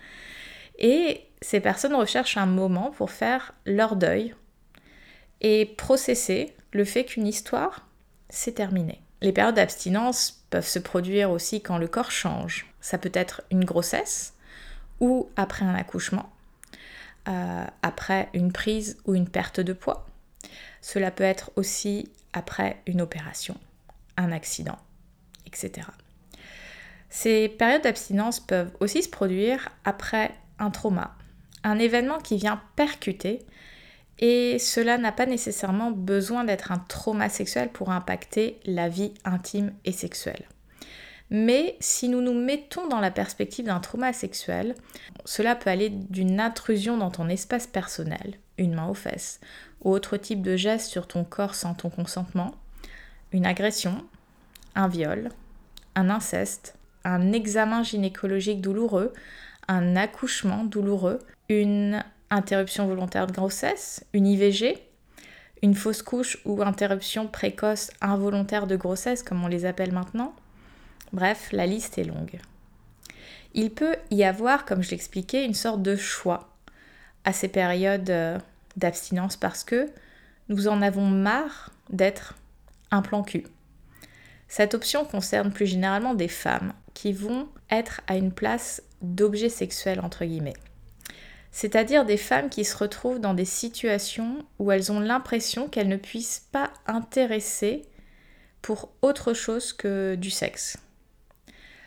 Et 0.79 1.23
ces 1.41 1.61
personnes 1.61 1.95
recherchent 1.95 2.37
un 2.37 2.47
moment 2.47 2.91
pour 2.91 3.11
faire 3.11 3.55
leur 3.65 3.97
deuil 3.97 4.35
et 5.41 5.67
processer 5.77 6.55
le 6.73 6.85
fait 6.85 7.05
qu'une 7.05 7.27
histoire 7.27 7.87
s'est 8.29 8.53
terminée. 8.53 9.01
Les 9.23 9.33
périodes 9.33 9.57
d'abstinence 9.57 10.45
peuvent 10.51 10.67
se 10.67 10.79
produire 10.79 11.31
aussi 11.31 11.61
quand 11.61 11.79
le 11.79 11.89
corps 11.89 12.11
change. 12.11 12.67
Ça 12.81 12.99
peut 12.99 13.11
être 13.13 13.43
une 13.51 13.65
grossesse 13.65 14.35
ou 15.01 15.29
après 15.37 15.65
un 15.65 15.75
accouchement, 15.75 16.31
euh, 17.29 17.65
après 17.83 18.29
une 18.35 18.53
prise 18.53 18.99
ou 19.07 19.15
une 19.15 19.29
perte 19.29 19.61
de 19.61 19.73
poids. 19.73 20.07
Cela 20.81 21.11
peut 21.11 21.25
être 21.25 21.51
aussi 21.57 22.11
après 22.33 22.81
une 22.87 23.01
opération, 23.01 23.57
un 24.17 24.33
accident, 24.33 24.79
etc. 25.47 25.87
Ces 27.09 27.49
périodes 27.49 27.83
d'abstinence 27.83 28.41
peuvent 28.41 28.71
aussi 28.79 29.03
se 29.03 29.09
produire 29.09 29.69
après 29.85 30.33
un 30.59 30.71
trauma, 30.71 31.17
un 31.65 31.79
événement 31.79 32.19
qui 32.19 32.37
vient 32.37 32.63
percuter 32.77 33.41
et 34.21 34.59
cela 34.59 34.99
n'a 34.99 35.13
pas 35.13 35.27
nécessairement 35.27 35.91
besoin 35.91 36.45
d'être 36.45 36.73
un 36.73 36.79
trauma 36.79 37.29
sexuel 37.29 37.71
pour 37.71 37.91
impacter 37.91 38.61
la 38.65 38.89
vie 38.89 39.15
intime 39.25 39.73
et 39.85 39.93
sexuelle. 39.93 40.47
Mais 41.31 41.77
si 41.79 42.09
nous 42.09 42.21
nous 42.21 42.35
mettons 42.35 42.89
dans 42.89 42.99
la 42.99 43.13
perspective 43.13 43.67
d'un 43.67 43.79
trauma 43.79 44.13
sexuel, 44.13 44.75
cela 45.25 45.55
peut 45.55 45.71
aller 45.71 45.89
d'une 45.89 46.41
intrusion 46.41 46.97
dans 46.97 47.11
ton 47.11 47.29
espace 47.29 47.69
personnel, 47.69 48.35
une 48.59 48.75
main 48.75 48.89
aux 48.89 48.95
fesses, 48.95 49.41
ou 49.83 49.93
autre 49.93 50.17
type 50.17 50.43
de 50.43 50.57
geste 50.57 50.91
sur 50.91 51.07
ton 51.07 51.23
corps 51.25 51.55
sans 51.55 51.75
ton 51.75 51.89
consentement, 51.89 52.55
une 53.33 53.47
agression, 53.47 54.05
un 54.75 54.89
viol, 54.89 55.31
un 55.95 56.11
inceste, 56.11 56.75
un 57.05 57.33
examen 57.33 57.85
gynécologique 57.85 58.61
douloureux, 58.61 59.13
un 59.69 59.95
accouchement 59.95 60.65
douloureux, 60.65 61.21
une 61.49 62.03
interruption 62.31 62.87
volontaire 62.87 63.29
de 63.29 63.33
grossesse, 63.33 64.05
une 64.13 64.27
IVG, 64.27 64.79
une 65.63 65.75
fausse 65.75 66.03
couche 66.03 66.39
ou 66.45 66.61
interruption 66.63 67.29
précoce 67.29 67.91
involontaire 68.01 68.67
de 68.67 68.77
grossesse 68.77 69.23
comme 69.23 69.45
on 69.45 69.49
les 69.49 69.65
appelle 69.65 69.93
maintenant. 69.93 70.35
Bref, 71.13 71.51
la 71.53 71.67
liste 71.67 71.99
est 71.99 72.05
longue. 72.05 72.39
Il 73.55 73.71
peut 73.71 73.97
y 74.11 74.23
avoir, 74.23 74.65
comme 74.65 74.83
je 74.83 74.91
l'expliquais, 74.91 75.45
une 75.45 75.55
sorte 75.55 75.83
de 75.83 75.97
choix 75.97 76.51
à 77.25 77.33
ces 77.33 77.49
périodes 77.49 78.11
euh, 78.11 78.39
d'abstinence 78.77 79.37
parce 79.37 79.65
que 79.65 79.91
nous 80.49 80.69
en 80.69 80.83
avons 80.83 81.07
marre 81.07 81.71
d'être 81.91 82.37
un 82.91 83.03
plan 83.03 83.23
cul. 83.23 83.45
Cette 84.49 84.75
option 84.75 85.05
concerne 85.05 85.53
plus 85.53 85.67
généralement 85.67 86.15
des 86.15 86.29
femmes 86.29 86.73
qui 86.95 87.13
vont 87.13 87.49
être 87.71 88.01
à 88.07 88.17
une 88.17 88.33
place 88.33 88.83
d'objet 89.01 89.49
sexuel 89.49 90.01
entre 90.01 90.25
guillemets. 90.25 90.57
C'est-à-dire 91.53 92.05
des 92.05 92.17
femmes 92.17 92.49
qui 92.49 92.65
se 92.65 92.77
retrouvent 92.77 93.21
dans 93.21 93.35
des 93.35 93.45
situations 93.45 94.45
où 94.59 94.71
elles 94.71 94.93
ont 94.93 95.01
l'impression 95.01 95.69
qu'elles 95.69 95.89
ne 95.89 95.97
puissent 95.97 96.47
pas 96.53 96.73
intéresser 96.87 97.83
pour 98.63 98.91
autre 99.03 99.33
chose 99.35 99.73
que 99.73 100.15
du 100.15 100.31
sexe. 100.31 100.79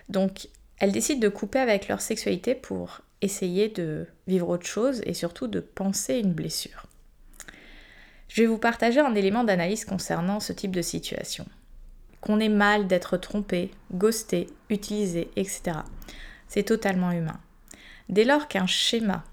Donc 0.09 0.47
elles 0.79 0.91
décident 0.91 1.19
de 1.19 1.29
couper 1.29 1.59
avec 1.59 1.87
leur 1.87 2.01
sexualité 2.01 2.55
pour 2.55 3.01
essayer 3.21 3.69
de 3.69 4.05
vivre 4.27 4.49
autre 4.49 4.65
chose 4.65 5.01
et 5.05 5.13
surtout 5.13 5.47
de 5.47 5.59
penser 5.59 6.19
une 6.19 6.33
blessure. 6.33 6.87
Je 8.27 8.41
vais 8.41 8.47
vous 8.47 8.57
partager 8.57 8.99
un 8.99 9.15
élément 9.15 9.43
d'analyse 9.43 9.85
concernant 9.85 10.39
ce 10.39 10.53
type 10.53 10.75
de 10.75 10.81
situation. 10.81 11.45
Qu'on 12.19 12.39
ait 12.39 12.49
mal 12.49 12.87
d'être 12.87 13.17
trompé, 13.17 13.71
ghosté, 13.93 14.47
utilisé, 14.69 15.29
etc. 15.35 15.77
C'est 16.47 16.63
totalement 16.63 17.11
humain. 17.11 17.39
Dès 18.09 18.23
lors 18.23 18.47
qu'un 18.47 18.65
schéma 18.65 19.23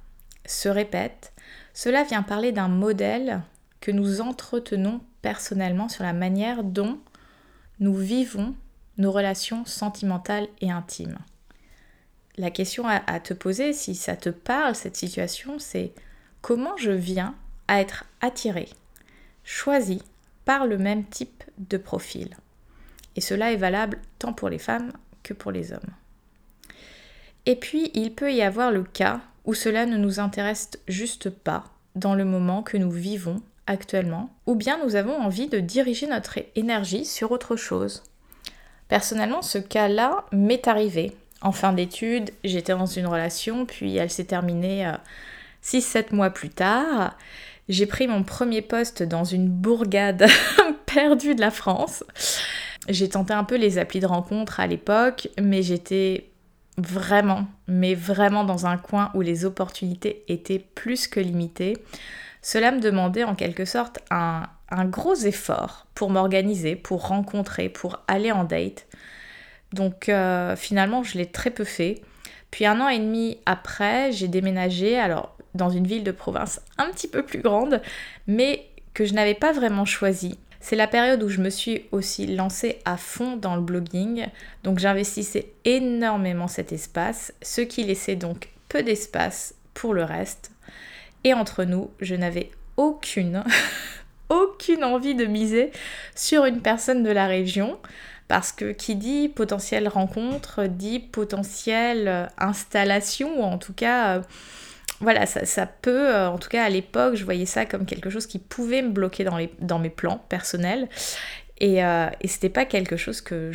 se 0.46 0.68
répète, 0.68 1.32
cela 1.74 2.04
vient 2.04 2.22
parler 2.22 2.52
d'un 2.52 2.68
modèle 2.68 3.42
que 3.80 3.90
nous 3.90 4.20
entretenons 4.20 5.00
personnellement 5.22 5.88
sur 5.88 6.04
la 6.04 6.12
manière 6.12 6.62
dont 6.62 6.98
nous 7.78 7.94
vivons 7.94 8.54
nos 9.00 9.10
relations 9.10 9.64
sentimentales 9.64 10.46
et 10.60 10.70
intimes. 10.70 11.18
La 12.36 12.50
question 12.50 12.86
à, 12.86 13.20
te 13.20 13.34
poser, 13.34 13.72
si 13.72 13.94
ça 13.94 14.14
te 14.14 14.28
parle, 14.28 14.74
cette 14.74 14.96
situation, 14.96 15.58
c'est 15.58 15.92
comment 16.42 16.76
je 16.76 16.92
viens 16.92 17.34
à 17.66 17.80
être 17.80 18.04
attiré, 18.20 18.68
choisi 19.42 20.02
par 20.44 20.66
le 20.66 20.78
même 20.78 21.04
type 21.04 21.44
de 21.58 21.76
profil. 21.76 22.36
Et 23.16 23.20
cela 23.20 23.52
est 23.52 23.56
valable 23.56 23.98
tant 24.18 24.32
pour 24.32 24.48
les 24.48 24.58
femmes 24.58 24.92
que 25.22 25.34
pour 25.34 25.50
les 25.50 25.72
hommes. 25.72 25.80
Et 27.46 27.56
puis, 27.56 27.90
il 27.94 28.14
peut 28.14 28.32
y 28.32 28.42
avoir 28.42 28.70
le 28.70 28.84
cas 28.84 29.20
où 29.44 29.54
cela 29.54 29.86
ne 29.86 29.96
nous 29.96 30.20
intéresse 30.20 30.70
juste 30.88 31.30
pas 31.30 31.64
dans 31.94 32.14
le 32.14 32.24
moment 32.24 32.62
que 32.62 32.76
nous 32.76 32.90
vivons 32.90 33.42
actuellement, 33.66 34.30
ou 34.46 34.54
bien 34.54 34.82
nous 34.84 34.94
avons 34.94 35.16
envie 35.16 35.48
de 35.48 35.60
diriger 35.60 36.06
notre 36.06 36.38
énergie 36.54 37.04
sur 37.04 37.32
autre 37.32 37.56
chose. 37.56 38.02
Personnellement, 38.90 39.40
ce 39.40 39.58
cas-là 39.58 40.24
m'est 40.32 40.66
arrivé. 40.66 41.12
En 41.42 41.52
fin 41.52 41.72
d'études, 41.72 42.32
j'étais 42.42 42.72
dans 42.72 42.86
une 42.86 43.06
relation, 43.06 43.64
puis 43.64 43.96
elle 43.96 44.10
s'est 44.10 44.24
terminée 44.24 44.90
6-7 45.64 45.98
euh, 46.12 46.16
mois 46.16 46.30
plus 46.30 46.50
tard. 46.50 47.16
J'ai 47.68 47.86
pris 47.86 48.08
mon 48.08 48.24
premier 48.24 48.62
poste 48.62 49.04
dans 49.04 49.22
une 49.22 49.48
bourgade 49.48 50.26
perdue 50.86 51.36
de 51.36 51.40
la 51.40 51.52
France. 51.52 52.02
J'ai 52.88 53.08
tenté 53.08 53.32
un 53.32 53.44
peu 53.44 53.56
les 53.56 53.78
applis 53.78 54.00
de 54.00 54.06
rencontre 54.06 54.58
à 54.58 54.66
l'époque, 54.66 55.28
mais 55.40 55.62
j'étais 55.62 56.28
vraiment, 56.76 57.46
mais 57.68 57.94
vraiment 57.94 58.42
dans 58.42 58.66
un 58.66 58.76
coin 58.76 59.12
où 59.14 59.20
les 59.20 59.44
opportunités 59.44 60.24
étaient 60.26 60.58
plus 60.58 61.06
que 61.06 61.20
limitées. 61.20 61.76
Cela 62.42 62.72
me 62.72 62.80
demandait 62.80 63.24
en 63.24 63.36
quelque 63.36 63.64
sorte 63.64 64.00
un, 64.10 64.48
gros 64.84 65.14
effort 65.14 65.86
pour 65.94 66.10
m'organiser, 66.10 66.76
pour 66.76 67.08
rencontrer, 67.08 67.68
pour 67.68 68.00
aller 68.08 68.32
en 68.32 68.44
date. 68.44 68.86
Donc 69.72 70.08
euh, 70.08 70.56
finalement, 70.56 71.02
je 71.02 71.18
l'ai 71.18 71.26
très 71.26 71.50
peu 71.50 71.64
fait. 71.64 72.02
Puis 72.50 72.66
un 72.66 72.80
an 72.80 72.88
et 72.88 72.98
demi 72.98 73.38
après, 73.46 74.12
j'ai 74.12 74.28
déménagé, 74.28 74.98
alors 74.98 75.36
dans 75.54 75.70
une 75.70 75.86
ville 75.86 76.04
de 76.04 76.12
province 76.12 76.60
un 76.78 76.90
petit 76.90 77.08
peu 77.08 77.22
plus 77.22 77.40
grande, 77.40 77.82
mais 78.26 78.66
que 78.94 79.04
je 79.04 79.14
n'avais 79.14 79.34
pas 79.34 79.52
vraiment 79.52 79.84
choisi. 79.84 80.38
C'est 80.60 80.76
la 80.76 80.86
période 80.86 81.22
où 81.22 81.28
je 81.28 81.40
me 81.40 81.48
suis 81.48 81.86
aussi 81.90 82.26
lancée 82.26 82.80
à 82.84 82.96
fond 82.96 83.36
dans 83.36 83.56
le 83.56 83.62
blogging, 83.62 84.26
donc 84.62 84.78
j'investissais 84.78 85.52
énormément 85.64 86.48
cet 86.48 86.72
espace, 86.72 87.32
ce 87.40 87.62
qui 87.62 87.82
laissait 87.82 88.16
donc 88.16 88.50
peu 88.68 88.82
d'espace 88.82 89.54
pour 89.72 89.94
le 89.94 90.04
reste. 90.04 90.50
Et 91.24 91.32
entre 91.32 91.64
nous, 91.64 91.90
je 92.00 92.14
n'avais 92.14 92.50
aucune, 92.76 93.42
aucune 94.30 94.84
envie 94.84 95.14
de 95.14 95.26
miser 95.26 95.70
sur 96.14 96.46
une 96.46 96.62
personne 96.62 97.02
de 97.02 97.10
la 97.10 97.26
région, 97.26 97.78
parce 98.28 98.52
que 98.52 98.72
qui 98.72 98.96
dit 98.96 99.28
potentielle 99.28 99.88
rencontre 99.88 100.64
dit 100.66 101.00
potentielle 101.00 102.30
installation, 102.38 103.40
ou 103.40 103.42
en 103.42 103.58
tout 103.58 103.74
cas... 103.74 104.16
Euh, 104.16 104.22
voilà, 105.02 105.24
ça, 105.24 105.66
peut, 105.66 106.14
euh, 106.14 106.28
en 106.28 106.36
tout 106.36 106.50
cas 106.50 106.62
à 106.62 106.68
l'époque, 106.68 107.14
je 107.14 107.24
voyais 107.24 107.46
ça 107.46 107.64
comme 107.64 107.86
quelque 107.86 108.10
chose 108.10 108.26
qui 108.26 108.38
pouvait 108.38 108.82
me 108.82 108.90
bloquer 108.90 109.24
dans, 109.24 109.38
les, 109.38 109.50
dans 109.60 109.78
mes 109.78 109.88
plans 109.88 110.22
personnels. 110.28 110.90
Et, 111.60 111.84
euh, 111.84 112.08
et 112.22 112.28
c'était 112.28 112.48
pas 112.48 112.64
quelque 112.64 112.96
chose 112.96 113.20
que 113.20 113.50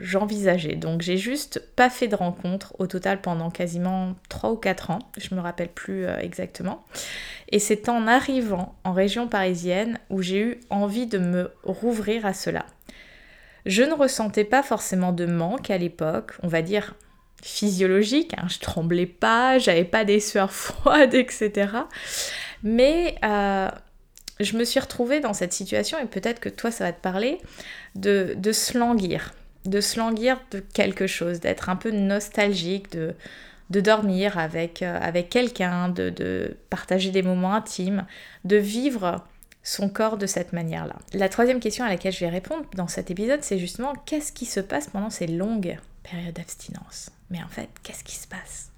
j'envisageais. 0.00 0.74
Donc 0.74 1.02
j'ai 1.02 1.16
juste 1.16 1.62
pas 1.76 1.88
fait 1.88 2.08
de 2.08 2.16
rencontre 2.16 2.74
au 2.80 2.88
total 2.88 3.20
pendant 3.20 3.50
quasiment 3.50 4.14
3 4.28 4.50
ou 4.50 4.56
4 4.56 4.90
ans, 4.90 4.98
je 5.16 5.34
me 5.34 5.40
rappelle 5.40 5.68
plus 5.68 6.04
euh, 6.04 6.18
exactement. 6.18 6.84
Et 7.50 7.60
c'est 7.60 7.88
en 7.88 8.08
arrivant 8.08 8.74
en 8.82 8.92
région 8.92 9.28
parisienne 9.28 10.00
où 10.10 10.20
j'ai 10.20 10.40
eu 10.40 10.60
envie 10.68 11.06
de 11.06 11.18
me 11.18 11.52
rouvrir 11.62 12.26
à 12.26 12.32
cela. 12.32 12.66
Je 13.66 13.84
ne 13.84 13.94
ressentais 13.94 14.44
pas 14.44 14.64
forcément 14.64 15.12
de 15.12 15.24
manque 15.24 15.70
à 15.70 15.78
l'époque, 15.78 16.32
on 16.42 16.48
va 16.48 16.60
dire 16.60 16.94
physiologique, 17.42 18.32
hein, 18.36 18.46
je 18.48 18.58
tremblais 18.58 19.06
pas, 19.06 19.58
j'avais 19.58 19.84
pas 19.84 20.04
des 20.04 20.18
sueurs 20.18 20.52
froides, 20.52 21.14
etc. 21.14 21.68
Mais 22.64 23.14
euh, 23.22 23.68
je 24.40 24.56
me 24.56 24.64
suis 24.64 24.80
retrouvée 24.80 25.20
dans 25.20 25.32
cette 25.32 25.52
situation, 25.52 25.98
et 25.98 26.06
peut-être 26.06 26.40
que 26.40 26.48
toi 26.48 26.70
ça 26.70 26.84
va 26.84 26.92
te 26.92 27.00
parler, 27.00 27.38
de, 27.94 28.34
de 28.36 28.52
se 28.52 28.76
languir, 28.76 29.34
de 29.64 29.80
se 29.80 29.98
languir 29.98 30.40
de 30.50 30.60
quelque 30.60 31.06
chose, 31.06 31.40
d'être 31.40 31.68
un 31.68 31.76
peu 31.76 31.90
nostalgique, 31.90 32.92
de, 32.92 33.14
de 33.70 33.80
dormir 33.80 34.38
avec, 34.38 34.82
euh, 34.82 34.98
avec 35.00 35.30
quelqu'un, 35.30 35.88
de, 35.88 36.10
de 36.10 36.56
partager 36.70 37.10
des 37.10 37.22
moments 37.22 37.54
intimes, 37.54 38.06
de 38.44 38.56
vivre 38.56 39.24
son 39.62 39.88
corps 39.88 40.18
de 40.18 40.26
cette 40.26 40.52
manière-là. 40.52 40.96
La 41.14 41.30
troisième 41.30 41.60
question 41.60 41.84
à 41.84 41.88
laquelle 41.88 42.12
je 42.12 42.20
vais 42.20 42.28
répondre 42.28 42.64
dans 42.74 42.88
cet 42.88 43.10
épisode, 43.10 43.42
c'est 43.42 43.58
justement 43.58 43.94
qu'est-ce 44.04 44.32
qui 44.32 44.44
se 44.44 44.60
passe 44.60 44.88
pendant 44.88 45.10
ces 45.10 45.26
longues 45.26 45.78
périodes 46.02 46.34
d'abstinence? 46.34 47.10
Mais 47.30 47.42
en 47.42 47.48
fait, 47.48 47.70
qu'est-ce 47.82 48.04
qui 48.04 48.16
se 48.16 48.26
passe? 48.28 48.70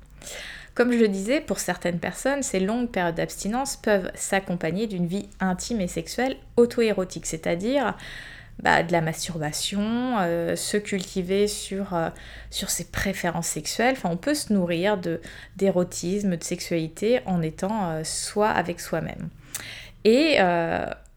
Comme 0.76 0.92
je 0.92 0.98
le 0.98 1.08
disais, 1.08 1.40
pour 1.40 1.58
certaines 1.58 1.98
personnes, 1.98 2.42
ces 2.42 2.60
longues 2.60 2.90
périodes 2.90 3.14
d'abstinence 3.14 3.76
peuvent 3.76 4.10
s'accompagner 4.14 4.86
d'une 4.86 5.06
vie 5.06 5.26
intime 5.40 5.80
et 5.80 5.88
sexuelle 5.88 6.36
auto-érotique, 6.58 7.24
c'est-à-dire 7.24 7.96
bah, 8.62 8.82
de 8.82 8.92
la 8.92 9.00
masturbation, 9.00 10.18
euh, 10.18 10.54
se 10.54 10.76
cultiver 10.76 11.48
sur, 11.48 11.94
euh, 11.94 12.10
sur 12.50 12.68
ses 12.68 12.84
préférences 12.84 13.46
sexuelles. 13.46 13.94
Enfin, 13.96 14.10
on 14.12 14.18
peut 14.18 14.34
se 14.34 14.52
nourrir 14.52 15.00
d'érotisme, 15.56 16.36
de, 16.36 16.44
sexualité 16.44 17.20
en 17.24 17.40
étant 17.40 17.92
euh, 17.92 18.04
soi 18.04 18.50
avec 18.50 18.78
soi-même. 18.78 19.30
Et 20.04 20.36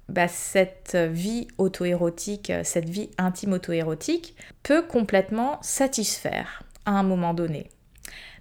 bah, 0.07 0.27
cette 0.29 0.95
vie 0.95 1.47
auto-érotique, 1.59 2.51
cette 2.63 2.89
vie 2.89 3.09
intime 3.17 3.53
auto-érotique 3.53 4.35
peut 4.63 4.81
complètement 4.81 5.59
satisfaire 5.61 6.63
à 6.85 6.91
un 6.91 7.03
moment 7.03 7.35
donné. 7.35 7.69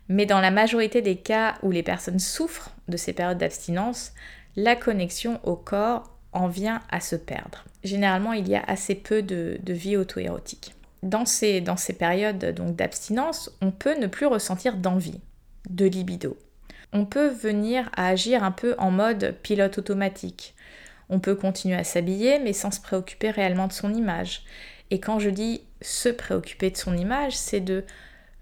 Mais 0.08 0.26
dans 0.26 0.40
la 0.40 0.50
majorité 0.50 1.02
des 1.02 1.16
cas 1.16 1.56
où 1.62 1.70
les 1.70 1.82
personnes 1.82 2.18
souffrent 2.18 2.70
de 2.88 2.96
ces 2.96 3.12
périodes 3.12 3.38
d'abstinence, 3.38 4.12
la 4.56 4.74
connexion 4.74 5.38
au 5.44 5.54
corps 5.54 6.10
en 6.32 6.48
vient 6.48 6.82
à 6.90 7.00
se 7.00 7.16
perdre. 7.16 7.64
Généralement, 7.84 8.32
il 8.32 8.48
y 8.48 8.54
a 8.54 8.62
assez 8.66 8.94
peu 8.94 9.22
de, 9.22 9.58
vie 9.66 9.96
auto-érotique. 9.96 10.74
Dans 11.02 11.26
ces, 11.26 11.62
périodes 11.98 12.38
d'abstinence, 12.74 13.56
on 13.60 13.70
peut 13.70 13.98
ne 13.98 14.06
plus 14.06 14.26
ressentir 14.26 14.76
d'envie, 14.76 15.20
de 15.70 15.86
libido. 15.86 16.36
On 16.92 17.04
peut 17.04 17.28
venir 17.28 17.90
à 17.94 18.08
agir 18.08 18.42
un 18.42 18.50
peu 18.50 18.74
en 18.78 18.90
mode 18.90 19.36
pilote 19.42 19.78
automatique. 19.78 20.54
On 21.10 21.20
peut 21.20 21.34
continuer 21.34 21.76
à 21.76 21.84
s'habiller 21.84 22.38
mais 22.38 22.52
sans 22.52 22.70
se 22.70 22.80
préoccuper 22.80 23.30
réellement 23.30 23.68
de 23.68 23.72
son 23.72 23.94
image. 23.94 24.42
Et 24.90 25.00
quand 25.00 25.18
je 25.18 25.30
dis 25.30 25.62
se 25.82 26.08
préoccuper 26.08 26.70
de 26.70 26.76
son 26.76 26.96
image, 26.96 27.36
c'est 27.36 27.60
de 27.60 27.84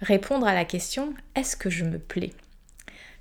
répondre 0.00 0.46
à 0.46 0.54
la 0.54 0.64
question 0.64 1.14
est-ce 1.34 1.56
que 1.56 1.70
je 1.70 1.84
me 1.84 1.98
plais? 1.98 2.32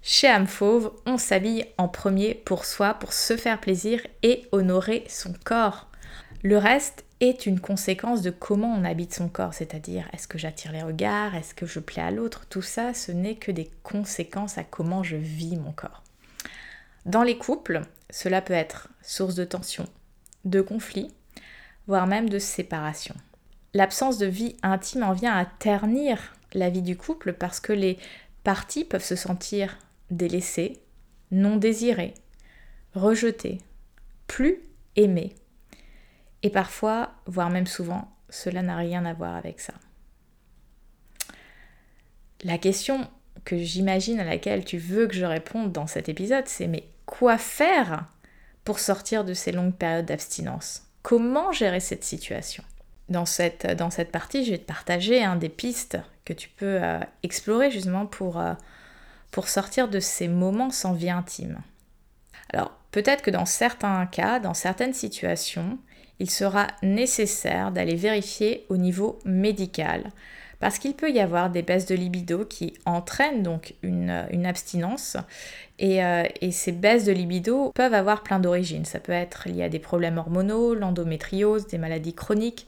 Chez 0.01 0.31
Amfauve, 0.31 0.93
on 1.07 1.17
s'habille 1.17 1.65
en 1.77 1.87
premier 1.87 2.35
pour 2.35 2.65
soi, 2.65 2.93
pour 2.93 3.11
se 3.11 3.37
faire 3.37 3.59
plaisir 3.59 4.01
et 4.21 4.47
honorer 4.51 5.03
son 5.09 5.33
corps. 5.43 5.87
Le 6.43 6.57
reste 6.57 7.05
est 7.21 7.47
une 7.47 7.59
conséquence 7.59 8.21
de 8.21 8.29
comment 8.29 8.71
on 8.71 8.83
habite 8.83 9.15
son 9.15 9.29
corps, 9.29 9.53
c'est-à-dire 9.53 10.07
est-ce 10.13 10.27
que 10.27 10.37
j'attire 10.37 10.71
les 10.71 10.83
regards, 10.83 11.33
est-ce 11.33 11.55
que 11.55 11.65
je 11.65 11.79
plais 11.79 12.03
à 12.03 12.11
l'autre, 12.11 12.45
tout 12.47 12.61
ça, 12.61 12.93
ce 12.93 13.11
n'est 13.11 13.35
que 13.35 13.51
des 13.51 13.71
conséquences 13.81 14.57
à 14.57 14.63
comment 14.63 15.01
je 15.01 15.15
vis 15.15 15.57
mon 15.57 15.71
corps. 15.71 16.03
Dans 17.05 17.23
les 17.23 17.37
couples, 17.37 17.81
cela 18.09 18.41
peut 18.41 18.53
être 18.53 18.89
source 19.01 19.35
de 19.35 19.45
tension, 19.45 19.85
de 20.43 20.61
conflit, 20.61 21.11
voire 21.87 22.05
même 22.05 22.29
de 22.29 22.39
séparation. 22.39 23.15
L'absence 23.73 24.17
de 24.17 24.25
vie 24.25 24.55
intime 24.63 25.03
en 25.03 25.13
vient 25.13 25.35
à 25.35 25.45
ternir 25.45 26.35
la 26.55 26.69
vie 26.69 26.81
du 26.81 26.97
couple 26.97 27.33
parce 27.33 27.59
que 27.59 27.73
les 27.73 27.97
parties 28.43 28.85
peuvent 28.85 29.03
se 29.03 29.15
sentir 29.15 29.77
délaissées, 30.09 30.79
non 31.31 31.57
désirées, 31.57 32.13
rejetées, 32.93 33.59
plus 34.27 34.61
aimées. 34.95 35.35
Et 36.43 36.49
parfois, 36.49 37.13
voire 37.25 37.49
même 37.49 37.67
souvent, 37.67 38.11
cela 38.29 38.61
n'a 38.61 38.77
rien 38.77 39.05
à 39.05 39.13
voir 39.13 39.35
avec 39.35 39.59
ça. 39.59 39.73
La 42.43 42.57
question 42.57 43.07
que 43.43 43.57
j'imagine 43.57 44.19
à 44.19 44.23
laquelle 44.23 44.65
tu 44.65 44.77
veux 44.77 45.07
que 45.07 45.15
je 45.15 45.25
réponde 45.25 45.71
dans 45.71 45.87
cet 45.87 46.09
épisode, 46.09 46.47
c'est 46.47 46.67
mais 46.67 46.87
quoi 47.05 47.37
faire 47.37 48.05
pour 48.63 48.79
sortir 48.79 49.23
de 49.25 49.33
ces 49.33 49.51
longues 49.51 49.75
périodes 49.75 50.05
d'abstinence? 50.05 50.83
Comment 51.01 51.51
gérer 51.51 51.79
cette 51.79 52.03
situation? 52.03 52.63
Dans 53.09 53.25
cette, 53.25 54.11
partie, 54.11 54.45
je 54.45 54.51
vais 54.51 54.57
te 54.57 54.65
partager 54.65 55.23
des 55.39 55.49
pistes 55.49 55.97
que 56.23 56.33
tu 56.33 56.49
peux 56.49 56.79
euh, 56.81 56.99
explorer 57.23 57.69
justement 57.69 58.09
euh, 58.21 58.53
pour 59.31 59.47
sortir 59.47 59.87
de 59.87 59.99
ces 59.99 60.27
moments 60.27 60.71
sans 60.71 60.93
vie 60.93 61.09
intime. 61.09 61.59
Alors, 62.51 62.71
peut-être 62.91 63.21
que 63.21 63.31
dans 63.31 63.45
certains 63.45 64.05
cas, 64.07 64.39
dans 64.39 64.53
certaines 64.53 64.93
situations, 64.93 65.77
il 66.19 66.31
sera 66.31 66.67
nécessaire 66.81 67.71
d'aller 67.71 67.95
vérifier 67.95 68.65
au 68.69 68.77
niveau 68.77 69.19
médical 69.25 70.11
parce 70.59 70.79
qu'il 70.79 70.93
peut 70.93 71.11
y 71.11 71.19
avoir 71.19 71.49
des 71.49 71.61
baisses 71.61 71.85
de 71.85 71.95
libido 71.95 72.45
qui 72.45 72.73
entraînent 72.85 73.43
donc 73.43 73.75
une, 73.83 74.09
abstinence 74.45 75.17
et, 75.79 76.03
euh, 76.03 76.23
et, 76.41 76.51
ces 76.51 76.71
baisses 76.71 77.05
de 77.05 77.11
libido 77.11 77.71
peuvent 77.73 77.93
avoir 77.93 78.23
plein 78.23 78.39
d'origines. 78.39 78.85
Ça 78.85 78.99
peut 78.99 79.11
être 79.11 79.49
lié 79.49 79.63
à 79.63 79.69
des 79.69 79.79
problèmes 79.79 80.17
hormonaux, 80.17 80.75
l'endométriose, 80.75 81.67
des 81.67 81.77
maladies 81.77 82.13
chroniques, 82.13 82.67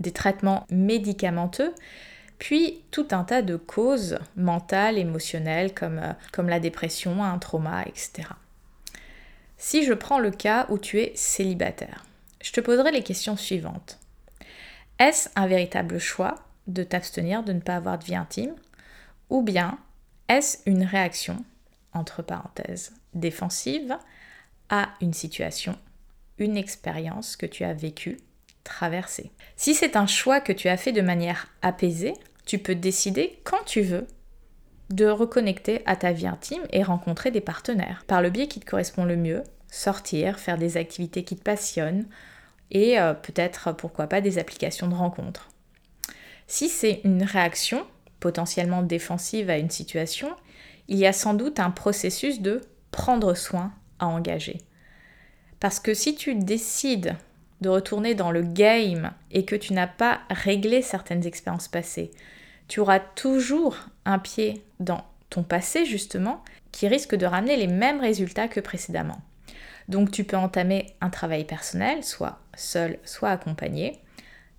des 0.00 0.12
traitements 0.12 0.66
médicamenteux, 0.70 1.72
puis 2.38 2.82
tout 2.90 3.08
un 3.12 3.24
tas 3.24 3.42
de 3.42 3.56
causes 3.56 4.18
mentales, 4.36 4.98
émotionnelles 4.98 5.74
comme, 5.74 5.98
euh, 5.98 6.12
comme 6.32 6.48
la 6.48 6.60
dépression, 6.60 7.24
un 7.24 7.38
trauma, 7.38 7.82
etc. 7.82 8.28
Si 9.56 9.84
je 9.84 9.94
prends 9.94 10.18
le 10.18 10.30
cas 10.30 10.66
où 10.68 10.78
tu 10.78 11.00
es 11.00 11.12
célibataire, 11.14 12.04
je 12.42 12.52
te 12.52 12.60
poserai 12.60 12.92
les 12.92 13.02
questions 13.02 13.36
suivantes. 13.36 13.98
Est-ce 14.98 15.30
un 15.34 15.46
véritable 15.46 15.98
choix 15.98 16.36
de 16.66 16.82
t'abstenir 16.82 17.42
de 17.42 17.52
ne 17.52 17.60
pas 17.60 17.76
avoir 17.76 17.98
de 17.98 18.04
vie 18.04 18.16
intime 18.16 18.54
Ou 19.30 19.42
bien 19.42 19.78
est-ce 20.28 20.58
une 20.66 20.84
réaction, 20.84 21.44
entre 21.92 22.22
parenthèses, 22.22 22.92
défensive 23.14 23.96
à 24.68 24.88
une 25.00 25.14
situation, 25.14 25.78
une 26.38 26.56
expérience 26.56 27.36
que 27.36 27.46
tu 27.46 27.64
as 27.64 27.74
vécue 27.74 28.18
traverser. 28.64 29.30
Si 29.54 29.74
c'est 29.74 29.96
un 29.96 30.06
choix 30.06 30.40
que 30.40 30.52
tu 30.52 30.68
as 30.68 30.76
fait 30.76 30.92
de 30.92 31.00
manière 31.00 31.46
apaisée, 31.62 32.14
tu 32.44 32.58
peux 32.58 32.74
décider 32.74 33.40
quand 33.44 33.64
tu 33.64 33.80
veux 33.80 34.06
de 34.90 35.06
reconnecter 35.06 35.82
à 35.86 35.96
ta 35.96 36.12
vie 36.12 36.26
intime 36.26 36.62
et 36.70 36.82
rencontrer 36.82 37.30
des 37.30 37.40
partenaires 37.40 38.04
par 38.06 38.22
le 38.22 38.30
biais 38.30 38.48
qui 38.48 38.60
te 38.60 38.68
correspond 38.68 39.04
le 39.04 39.16
mieux, 39.16 39.42
sortir, 39.68 40.38
faire 40.38 40.58
des 40.58 40.76
activités 40.76 41.24
qui 41.24 41.36
te 41.36 41.42
passionnent 41.42 42.06
et 42.70 42.98
euh, 42.98 43.14
peut-être 43.14 43.72
pourquoi 43.72 44.06
pas 44.06 44.20
des 44.20 44.38
applications 44.38 44.88
de 44.88 44.94
rencontres. 44.94 45.48
Si 46.46 46.68
c'est 46.68 47.00
une 47.04 47.22
réaction 47.22 47.86
potentiellement 48.20 48.82
défensive 48.82 49.50
à 49.50 49.58
une 49.58 49.70
situation, 49.70 50.34
il 50.88 50.98
y 50.98 51.06
a 51.06 51.12
sans 51.12 51.34
doute 51.34 51.60
un 51.60 51.70
processus 51.70 52.40
de 52.40 52.60
prendre 52.90 53.34
soin 53.34 53.72
à 53.98 54.06
engager. 54.06 54.58
Parce 55.60 55.80
que 55.80 55.94
si 55.94 56.14
tu 56.14 56.34
décides 56.34 57.16
de 57.60 57.68
retourner 57.68 58.14
dans 58.14 58.30
le 58.30 58.42
game 58.42 59.12
et 59.30 59.44
que 59.44 59.56
tu 59.56 59.72
n'as 59.72 59.86
pas 59.86 60.20
réglé 60.30 60.82
certaines 60.82 61.26
expériences 61.26 61.68
passées, 61.68 62.10
tu 62.68 62.80
auras 62.80 63.00
toujours 63.00 63.76
un 64.04 64.18
pied 64.18 64.62
dans 64.80 65.04
ton 65.30 65.42
passé 65.42 65.84
justement 65.84 66.44
qui 66.72 66.88
risque 66.88 67.14
de 67.14 67.26
ramener 67.26 67.56
les 67.56 67.66
mêmes 67.66 68.00
résultats 68.00 68.48
que 68.48 68.60
précédemment. 68.60 69.20
Donc 69.88 70.10
tu 70.10 70.24
peux 70.24 70.36
entamer 70.36 70.94
un 71.00 71.10
travail 71.10 71.44
personnel, 71.44 72.04
soit 72.04 72.40
seul, 72.56 72.98
soit 73.04 73.30
accompagné. 73.30 74.00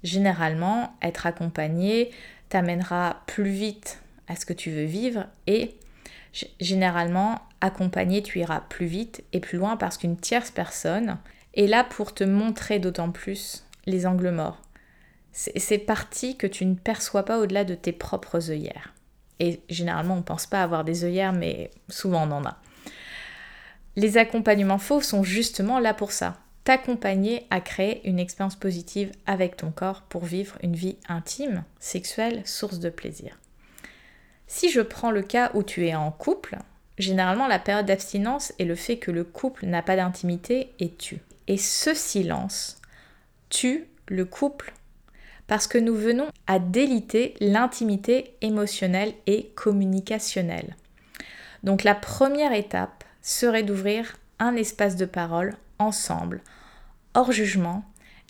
Généralement, 0.03 0.95
être 1.01 1.25
accompagné 1.25 2.11
t'amènera 2.49 3.23
plus 3.27 3.49
vite 3.49 4.01
à 4.27 4.35
ce 4.35 4.45
que 4.45 4.53
tu 4.53 4.71
veux 4.71 4.85
vivre 4.85 5.25
et 5.47 5.75
généralement, 6.59 7.41
accompagné, 7.61 8.21
tu 8.21 8.39
iras 8.39 8.61
plus 8.61 8.85
vite 8.85 9.23
et 9.33 9.39
plus 9.39 9.57
loin 9.57 9.77
parce 9.77 9.97
qu'une 9.97 10.17
tierce 10.17 10.51
personne 10.51 11.17
et 11.53 11.67
là 11.67 11.83
pour 11.83 12.13
te 12.13 12.23
montrer 12.23 12.79
d'autant 12.79 13.11
plus 13.11 13.65
les 13.85 14.05
angles 14.05 14.31
morts. 14.31 14.61
C'est 15.31 15.77
parties 15.77 16.35
que 16.35 16.47
tu 16.47 16.65
ne 16.65 16.73
perçois 16.75 17.23
pas 17.23 17.39
au-delà 17.39 17.63
de 17.63 17.75
tes 17.75 17.91
propres 17.91 18.49
œillères. 18.49 18.93
Et 19.39 19.61
généralement, 19.69 20.15
on 20.15 20.17
ne 20.17 20.23
pense 20.23 20.47
pas 20.47 20.63
avoir 20.63 20.83
des 20.83 21.03
œillères, 21.03 21.33
mais 21.33 21.69
souvent 21.89 22.27
on 22.27 22.31
en 22.31 22.45
a. 22.45 22.57
Les 23.95 24.17
accompagnements 24.17 24.79
faux 24.79 25.01
sont 25.01 25.23
justement 25.23 25.79
là 25.79 25.93
pour 25.93 26.11
ça. 26.11 26.37
T'accompagner 26.67 27.47
à 27.49 27.61
créer 27.61 28.05
une 28.05 28.19
expérience 28.19 28.57
positive 28.57 29.13
avec 29.25 29.55
ton 29.55 29.71
corps 29.71 30.01
pour 30.01 30.25
vivre 30.25 30.57
une 30.61 30.75
vie 30.75 30.97
intime, 31.07 31.63
sexuelle, 31.79 32.41
source 32.43 32.79
de 32.79 32.89
plaisir. 32.89 33.39
Si 34.47 34.69
je 34.69 34.81
prends 34.81 35.11
le 35.11 35.21
cas 35.21 35.49
où 35.53 35.63
tu 35.63 35.87
es 35.87 35.95
en 35.95 36.11
couple, 36.11 36.57
généralement 36.97 37.47
la 37.47 37.59
période 37.59 37.85
d'abstinence 37.85 38.51
et 38.59 38.65
le 38.65 38.75
fait 38.75 38.97
que 38.97 39.11
le 39.11 39.23
couple 39.23 39.65
n'a 39.65 39.81
pas 39.81 39.95
d'intimité 39.95 40.73
est 40.81 40.97
tu. 40.97 41.21
Et 41.47 41.55
ce 41.55 41.93
silence 41.93 42.81
tue 43.47 43.87
le 44.09 44.25
couple 44.25 44.73
parce 45.47 45.67
que 45.67 45.77
nous 45.77 45.95
venons 45.95 46.27
à 46.47 46.59
déliter 46.59 47.35
l'intimité 47.39 48.35
émotionnelle 48.41 49.13
et 49.25 49.53
communicationnelle. 49.55 50.75
Donc 51.63 51.85
la 51.85 51.95
première 51.95 52.51
étape 52.51 53.05
serait 53.21 53.63
d'ouvrir 53.63 54.17
un 54.39 54.55
espace 54.55 54.95
de 54.95 55.05
parole 55.05 55.55
ensemble, 55.79 56.41
hors 57.13 57.31
jugement 57.31 57.83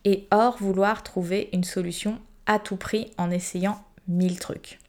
et 0.06 0.28
hors 0.32 0.58
vouloir 0.58 1.04
trouver 1.04 1.50
une 1.54 1.64
solution 1.64 2.20
à 2.46 2.60
tout 2.60 2.78
prix 2.78 3.12
en 3.18 3.30
essayant 3.30 3.84
mille 4.08 4.40
trucs. 4.40 4.80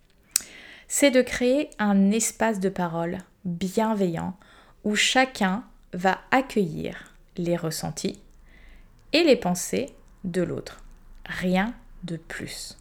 C'est 0.87 1.11
de 1.11 1.23
créer 1.23 1.71
un 1.79 2.11
espace 2.11 2.61
de 2.61 2.69
parole 2.69 3.19
bienveillant 3.45 4.37
où 4.85 4.95
chacun 4.95 5.65
va 5.93 6.19
accueillir 6.31 7.15
les 7.37 7.57
ressentis 7.57 8.21
et 9.13 9.23
les 9.23 9.37
pensées 9.37 9.95
de 10.25 10.43
l'autre. 10.43 10.83
Rien 11.27 11.75
de 12.05 12.17
plus. 12.17 12.79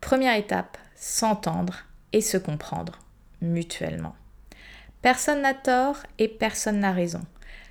Première 0.00 0.36
étape, 0.36 0.78
s'entendre 0.94 1.84
et 2.12 2.20
se 2.20 2.38
comprendre 2.38 2.98
mutuellement. 3.40 4.14
Personne 5.06 5.42
n'a 5.42 5.54
tort 5.54 5.98
et 6.18 6.26
personne 6.26 6.80
n'a 6.80 6.90
raison. 6.90 7.20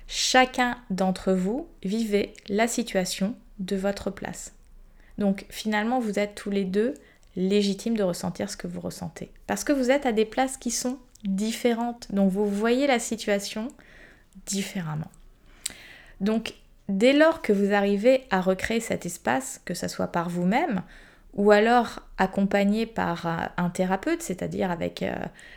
Chacun 0.08 0.78
d'entre 0.88 1.34
vous 1.34 1.68
vivez 1.82 2.32
la 2.48 2.66
situation 2.66 3.36
de 3.58 3.76
votre 3.76 4.10
place. 4.10 4.54
Donc 5.18 5.44
finalement, 5.50 6.00
vous 6.00 6.18
êtes 6.18 6.34
tous 6.34 6.48
les 6.48 6.64
deux 6.64 6.94
légitimes 7.36 7.94
de 7.94 8.02
ressentir 8.02 8.48
ce 8.48 8.56
que 8.56 8.66
vous 8.66 8.80
ressentez. 8.80 9.30
Parce 9.46 9.64
que 9.64 9.74
vous 9.74 9.90
êtes 9.90 10.06
à 10.06 10.12
des 10.12 10.24
places 10.24 10.56
qui 10.56 10.70
sont 10.70 10.98
différentes. 11.24 12.10
Donc 12.10 12.32
vous 12.32 12.46
voyez 12.46 12.86
la 12.86 12.98
situation 12.98 13.68
différemment. 14.46 15.10
Donc 16.22 16.54
dès 16.88 17.12
lors 17.12 17.42
que 17.42 17.52
vous 17.52 17.74
arrivez 17.74 18.24
à 18.30 18.40
recréer 18.40 18.80
cet 18.80 19.04
espace, 19.04 19.60
que 19.66 19.74
ce 19.74 19.88
soit 19.88 20.06
par 20.06 20.30
vous-même, 20.30 20.80
ou 21.36 21.50
alors 21.50 22.00
accompagné 22.18 22.86
par 22.86 23.26
euh, 23.26 23.46
un 23.58 23.70
thérapeute, 23.70 24.22
c'est-à-dire 24.22 24.70
avec 24.70 25.02
euh, 25.02 25.14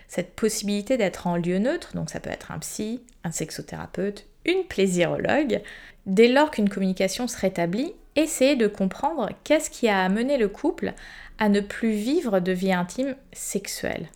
cette 0.07 0.35
possibilité 0.35 0.97
d'être 0.97 1.25
en 1.25 1.37
lieu 1.37 1.57
neutre, 1.57 1.95
donc 1.95 2.09
ça 2.09 2.19
peut 2.19 2.29
être 2.29 2.51
un 2.51 2.59
psy, 2.59 3.01
un 3.23 3.31
sexothérapeute, 3.31 4.25
une 4.45 4.65
plaisirologue, 4.65 5.61
dès 6.05 6.27
lors 6.27 6.51
qu'une 6.51 6.69
communication 6.69 7.27
se 7.27 7.37
rétablit, 7.37 7.93
essayez 8.15 8.57
de 8.57 8.67
comprendre 8.67 9.29
qu'est-ce 9.43 9.69
qui 9.69 9.87
a 9.87 10.03
amené 10.03 10.37
le 10.37 10.49
couple 10.49 10.93
à 11.37 11.47
ne 11.47 11.61
plus 11.61 11.91
vivre 11.91 12.41
de 12.41 12.51
vie 12.51 12.73
intime 12.73 13.15
sexuelle. 13.31 14.09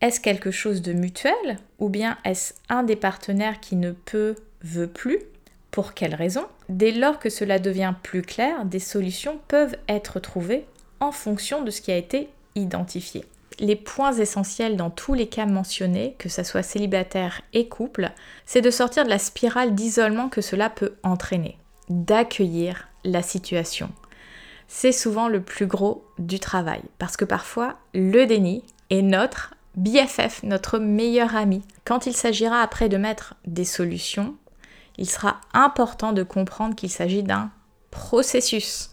Est-ce 0.00 0.20
quelque 0.20 0.52
chose 0.52 0.80
de 0.80 0.92
mutuel 0.92 1.58
ou 1.80 1.88
bien 1.88 2.18
est-ce 2.24 2.54
un 2.68 2.84
des 2.84 2.94
partenaires 2.94 3.58
qui 3.58 3.74
ne 3.74 3.90
peut, 3.90 4.36
veut 4.62 4.86
plus? 4.86 5.18
Pour 5.70 5.94
quelles 5.94 6.14
raisons 6.14 6.46
Dès 6.68 6.92
lors 6.92 7.18
que 7.18 7.30
cela 7.30 7.58
devient 7.58 7.94
plus 8.02 8.22
clair, 8.22 8.64
des 8.64 8.78
solutions 8.78 9.38
peuvent 9.48 9.76
être 9.88 10.20
trouvées 10.20 10.64
en 11.00 11.12
fonction 11.12 11.62
de 11.62 11.70
ce 11.70 11.80
qui 11.80 11.92
a 11.92 11.96
été 11.96 12.28
identifié. 12.54 13.24
Les 13.60 13.76
points 13.76 14.12
essentiels 14.12 14.76
dans 14.76 14.90
tous 14.90 15.14
les 15.14 15.26
cas 15.26 15.46
mentionnés, 15.46 16.14
que 16.18 16.28
ce 16.28 16.42
soit 16.42 16.62
célibataire 16.62 17.40
et 17.52 17.68
couple, 17.68 18.10
c'est 18.46 18.60
de 18.60 18.70
sortir 18.70 19.04
de 19.04 19.10
la 19.10 19.18
spirale 19.18 19.74
d'isolement 19.74 20.28
que 20.28 20.40
cela 20.40 20.70
peut 20.70 20.94
entraîner, 21.02 21.58
d'accueillir 21.88 22.88
la 23.04 23.22
situation. 23.22 23.90
C'est 24.68 24.92
souvent 24.92 25.28
le 25.28 25.40
plus 25.40 25.66
gros 25.66 26.04
du 26.18 26.38
travail, 26.38 26.82
parce 26.98 27.16
que 27.16 27.24
parfois 27.24 27.78
le 27.94 28.26
déni 28.26 28.62
est 28.90 29.02
notre 29.02 29.54
BFF, 29.76 30.42
notre 30.42 30.78
meilleur 30.78 31.34
ami. 31.34 31.62
Quand 31.84 32.06
il 32.06 32.14
s'agira 32.14 32.60
après 32.60 32.88
de 32.88 32.96
mettre 32.96 33.34
des 33.46 33.64
solutions, 33.64 34.34
il 34.98 35.08
sera 35.08 35.40
important 35.54 36.12
de 36.12 36.22
comprendre 36.22 36.74
qu'il 36.74 36.90
s'agit 36.90 37.22
d'un 37.22 37.50
processus. 37.90 38.90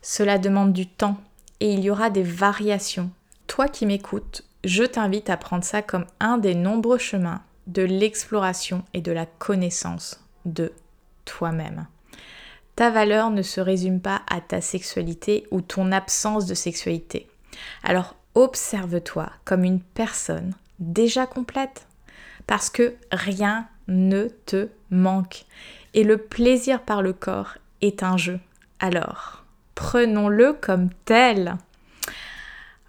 Cela 0.00 0.38
demande 0.38 0.72
du 0.72 0.86
temps 0.86 1.18
et 1.60 1.72
il 1.72 1.80
y 1.80 1.90
aura 1.90 2.08
des 2.08 2.22
variations. 2.22 3.10
Toi 3.46 3.68
qui 3.68 3.84
m'écoutes, 3.84 4.44
je 4.64 4.84
t'invite 4.84 5.28
à 5.28 5.36
prendre 5.36 5.64
ça 5.64 5.82
comme 5.82 6.06
un 6.20 6.38
des 6.38 6.54
nombreux 6.54 6.98
chemins 6.98 7.42
de 7.66 7.82
l'exploration 7.82 8.84
et 8.94 9.00
de 9.00 9.12
la 9.12 9.26
connaissance 9.26 10.24
de 10.44 10.72
toi-même. 11.24 11.86
Ta 12.76 12.90
valeur 12.90 13.30
ne 13.30 13.42
se 13.42 13.60
résume 13.60 14.00
pas 14.00 14.22
à 14.30 14.40
ta 14.40 14.60
sexualité 14.60 15.46
ou 15.50 15.60
ton 15.60 15.92
absence 15.92 16.46
de 16.46 16.54
sexualité. 16.54 17.28
Alors 17.82 18.14
observe-toi 18.34 19.30
comme 19.44 19.64
une 19.64 19.80
personne 19.80 20.54
déjà 20.78 21.26
complète 21.26 21.86
parce 22.46 22.70
que 22.70 22.94
rien 23.12 23.68
ne 23.90 24.28
te 24.46 24.68
manque. 24.90 25.44
Et 25.92 26.04
le 26.04 26.16
plaisir 26.16 26.80
par 26.80 27.02
le 27.02 27.12
corps 27.12 27.58
est 27.82 28.02
un 28.02 28.16
jeu. 28.16 28.40
Alors, 28.78 29.44
prenons-le 29.74 30.54
comme 30.54 30.88
tel. 31.04 31.56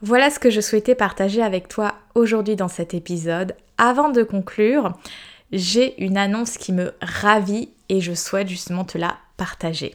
Voilà 0.02 0.30
ce 0.30 0.40
que 0.40 0.50
je 0.50 0.62
souhaitais 0.62 0.96
partager 0.96 1.42
avec 1.42 1.68
toi 1.68 1.96
aujourd'hui 2.16 2.56
dans 2.56 2.68
cet 2.68 2.94
épisode. 2.94 3.56
Avant 3.78 4.10
de 4.10 4.24
conclure, 4.24 4.94
j'ai 5.52 6.02
une 6.04 6.18
annonce 6.18 6.58
qui 6.58 6.72
me 6.72 6.94
ravit 7.02 7.70
et 7.90 8.00
je 8.00 8.14
souhaite 8.14 8.48
justement 8.48 8.86
te 8.86 8.98
la 8.98 9.18
partager. 9.38 9.94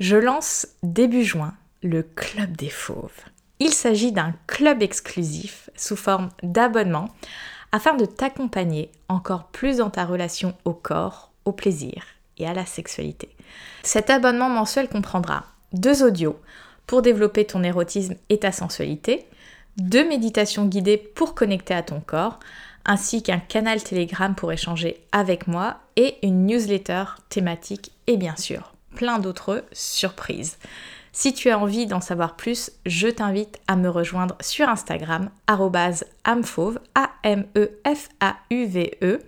Je 0.00 0.16
lance 0.16 0.66
début 0.82 1.24
juin 1.24 1.54
le 1.82 2.02
Club 2.02 2.56
des 2.56 2.70
Fauves. 2.70 3.22
Il 3.58 3.72
s'agit 3.72 4.12
d'un 4.12 4.34
club 4.46 4.82
exclusif 4.82 5.70
sous 5.76 5.96
forme 5.96 6.30
d'abonnement 6.42 7.08
afin 7.72 7.94
de 7.94 8.04
t'accompagner 8.04 8.90
encore 9.08 9.44
plus 9.48 9.78
dans 9.78 9.90
ta 9.90 10.04
relation 10.04 10.54
au 10.64 10.72
corps, 10.72 11.32
au 11.44 11.52
plaisir 11.52 12.04
et 12.38 12.46
à 12.46 12.54
la 12.54 12.66
sexualité. 12.66 13.28
Cet 13.82 14.10
abonnement 14.10 14.48
mensuel 14.48 14.88
comprendra 14.88 15.44
deux 15.72 16.04
audios 16.04 16.38
pour 16.86 17.02
développer 17.02 17.44
ton 17.46 17.62
érotisme 17.62 18.14
et 18.28 18.38
ta 18.38 18.52
sensualité, 18.52 19.26
deux 19.76 20.06
méditations 20.06 20.66
guidées 20.66 20.98
pour 20.98 21.34
connecter 21.34 21.74
à 21.74 21.82
ton 21.82 22.00
corps, 22.00 22.38
ainsi 22.84 23.22
qu'un 23.22 23.38
canal 23.38 23.82
Telegram 23.82 24.34
pour 24.34 24.52
échanger 24.52 25.02
avec 25.12 25.46
moi 25.46 25.78
et 25.96 26.16
une 26.22 26.46
newsletter 26.46 27.04
thématique 27.28 27.92
et 28.06 28.16
bien 28.16 28.36
sûr 28.36 28.72
plein 28.94 29.18
d'autres 29.18 29.64
surprises. 29.72 30.58
Si 31.14 31.34
tu 31.34 31.50
as 31.50 31.58
envie 31.58 31.84
d'en 31.86 32.00
savoir 32.00 32.36
plus, 32.36 32.72
je 32.86 33.06
t'invite 33.08 33.60
à 33.68 33.76
me 33.76 33.90
rejoindre 33.90 34.36
sur 34.40 34.68
Instagram, 34.68 35.28
amfauve, 36.24 36.80
A-M-E-F-A-U-V-E. 36.94 37.68
E. 39.04 39.22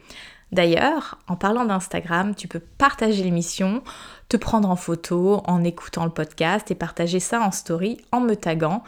D'ailleurs, 0.51 1.18
en 1.29 1.37
parlant 1.37 1.64
d'Instagram, 1.64 2.35
tu 2.35 2.49
peux 2.49 2.61
partager 2.61 3.23
l'émission, 3.23 3.83
te 4.29 4.37
prendre 4.37 4.70
en 4.70 4.77
photo 4.77 5.42
en 5.47 5.62
écoutant 5.64 6.05
le 6.05 6.11
podcast 6.11 6.70
et 6.70 6.75
partager 6.75 7.20
ça 7.20 7.40
en 7.40 7.51
story 7.51 7.99
en 8.12 8.20
me 8.20 8.35
taguant. 8.35 8.83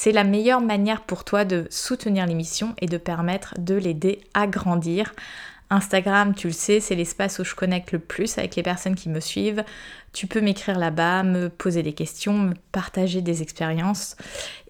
C'est 0.00 0.12
la 0.12 0.22
meilleure 0.22 0.60
manière 0.60 1.00
pour 1.00 1.24
toi 1.24 1.44
de 1.44 1.66
soutenir 1.70 2.24
l'émission 2.24 2.72
et 2.80 2.86
de 2.86 2.98
permettre 2.98 3.54
de 3.58 3.74
l'aider 3.74 4.20
à 4.32 4.46
grandir. 4.46 5.12
Instagram, 5.70 6.36
tu 6.36 6.46
le 6.46 6.52
sais, 6.52 6.78
c'est 6.78 6.94
l'espace 6.94 7.40
où 7.40 7.44
je 7.44 7.56
connecte 7.56 7.90
le 7.90 7.98
plus 7.98 8.38
avec 8.38 8.54
les 8.54 8.62
personnes 8.62 8.94
qui 8.94 9.08
me 9.08 9.18
suivent. 9.18 9.64
Tu 10.12 10.28
peux 10.28 10.40
m'écrire 10.40 10.78
là-bas, 10.78 11.24
me 11.24 11.48
poser 11.48 11.82
des 11.82 11.94
questions, 11.94 12.32
me 12.32 12.54
partager 12.70 13.22
des 13.22 13.42
expériences. 13.42 14.14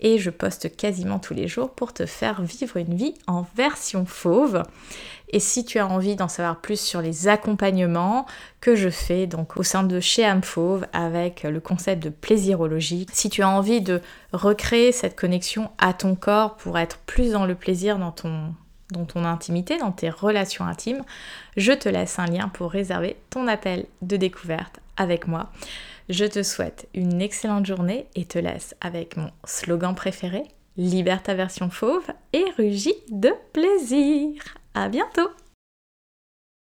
Et 0.00 0.16
je 0.16 0.30
poste 0.30 0.74
quasiment 0.74 1.18
tous 1.18 1.34
les 1.34 1.46
jours 1.46 1.74
pour 1.74 1.92
te 1.92 2.06
faire 2.06 2.40
vivre 2.40 2.78
une 2.78 2.94
vie 2.94 3.12
en 3.26 3.44
version 3.54 4.06
fauve. 4.06 4.62
Et 5.30 5.40
si 5.40 5.64
tu 5.64 5.78
as 5.78 5.86
envie 5.86 6.16
d'en 6.16 6.28
savoir 6.28 6.60
plus 6.60 6.80
sur 6.80 7.02
les 7.02 7.28
accompagnements 7.28 8.26
que 8.60 8.74
je 8.74 8.88
fais 8.88 9.26
donc 9.26 9.56
au 9.56 9.62
sein 9.62 9.82
de 9.82 10.00
chez 10.00 10.26
Amfauve 10.26 10.86
avec 10.92 11.42
le 11.42 11.60
concept 11.60 12.02
de 12.02 12.10
plaisirologie, 12.10 13.06
si 13.12 13.28
tu 13.28 13.42
as 13.42 13.48
envie 13.48 13.80
de 13.80 14.00
recréer 14.32 14.92
cette 14.92 15.16
connexion 15.16 15.70
à 15.78 15.92
ton 15.92 16.14
corps 16.14 16.56
pour 16.56 16.78
être 16.78 16.98
plus 16.98 17.32
dans 17.32 17.46
le 17.46 17.54
plaisir 17.54 17.98
dans 17.98 18.12
ton 18.12 18.54
dans 18.92 19.04
ton 19.04 19.24
intimité, 19.24 19.76
dans 19.76 19.92
tes 19.92 20.08
relations 20.08 20.64
intimes, 20.64 21.04
je 21.58 21.72
te 21.72 21.90
laisse 21.90 22.18
un 22.18 22.24
lien 22.24 22.48
pour 22.48 22.70
réserver 22.70 23.16
ton 23.28 23.46
appel 23.46 23.84
de 24.00 24.16
découverte 24.16 24.80
avec 24.96 25.28
moi. 25.28 25.50
Je 26.08 26.24
te 26.24 26.42
souhaite 26.42 26.88
une 26.94 27.20
excellente 27.20 27.66
journée 27.66 28.06
et 28.14 28.24
te 28.24 28.38
laisse 28.38 28.74
avec 28.80 29.18
mon 29.18 29.30
slogan 29.44 29.94
préféré, 29.94 30.44
libère 30.78 31.22
ta 31.22 31.34
version 31.34 31.68
fauve 31.68 32.06
et 32.32 32.44
rugis 32.56 32.96
de 33.10 33.32
plaisir. 33.52 34.57
À 34.74 34.88
bientôt 34.88 35.30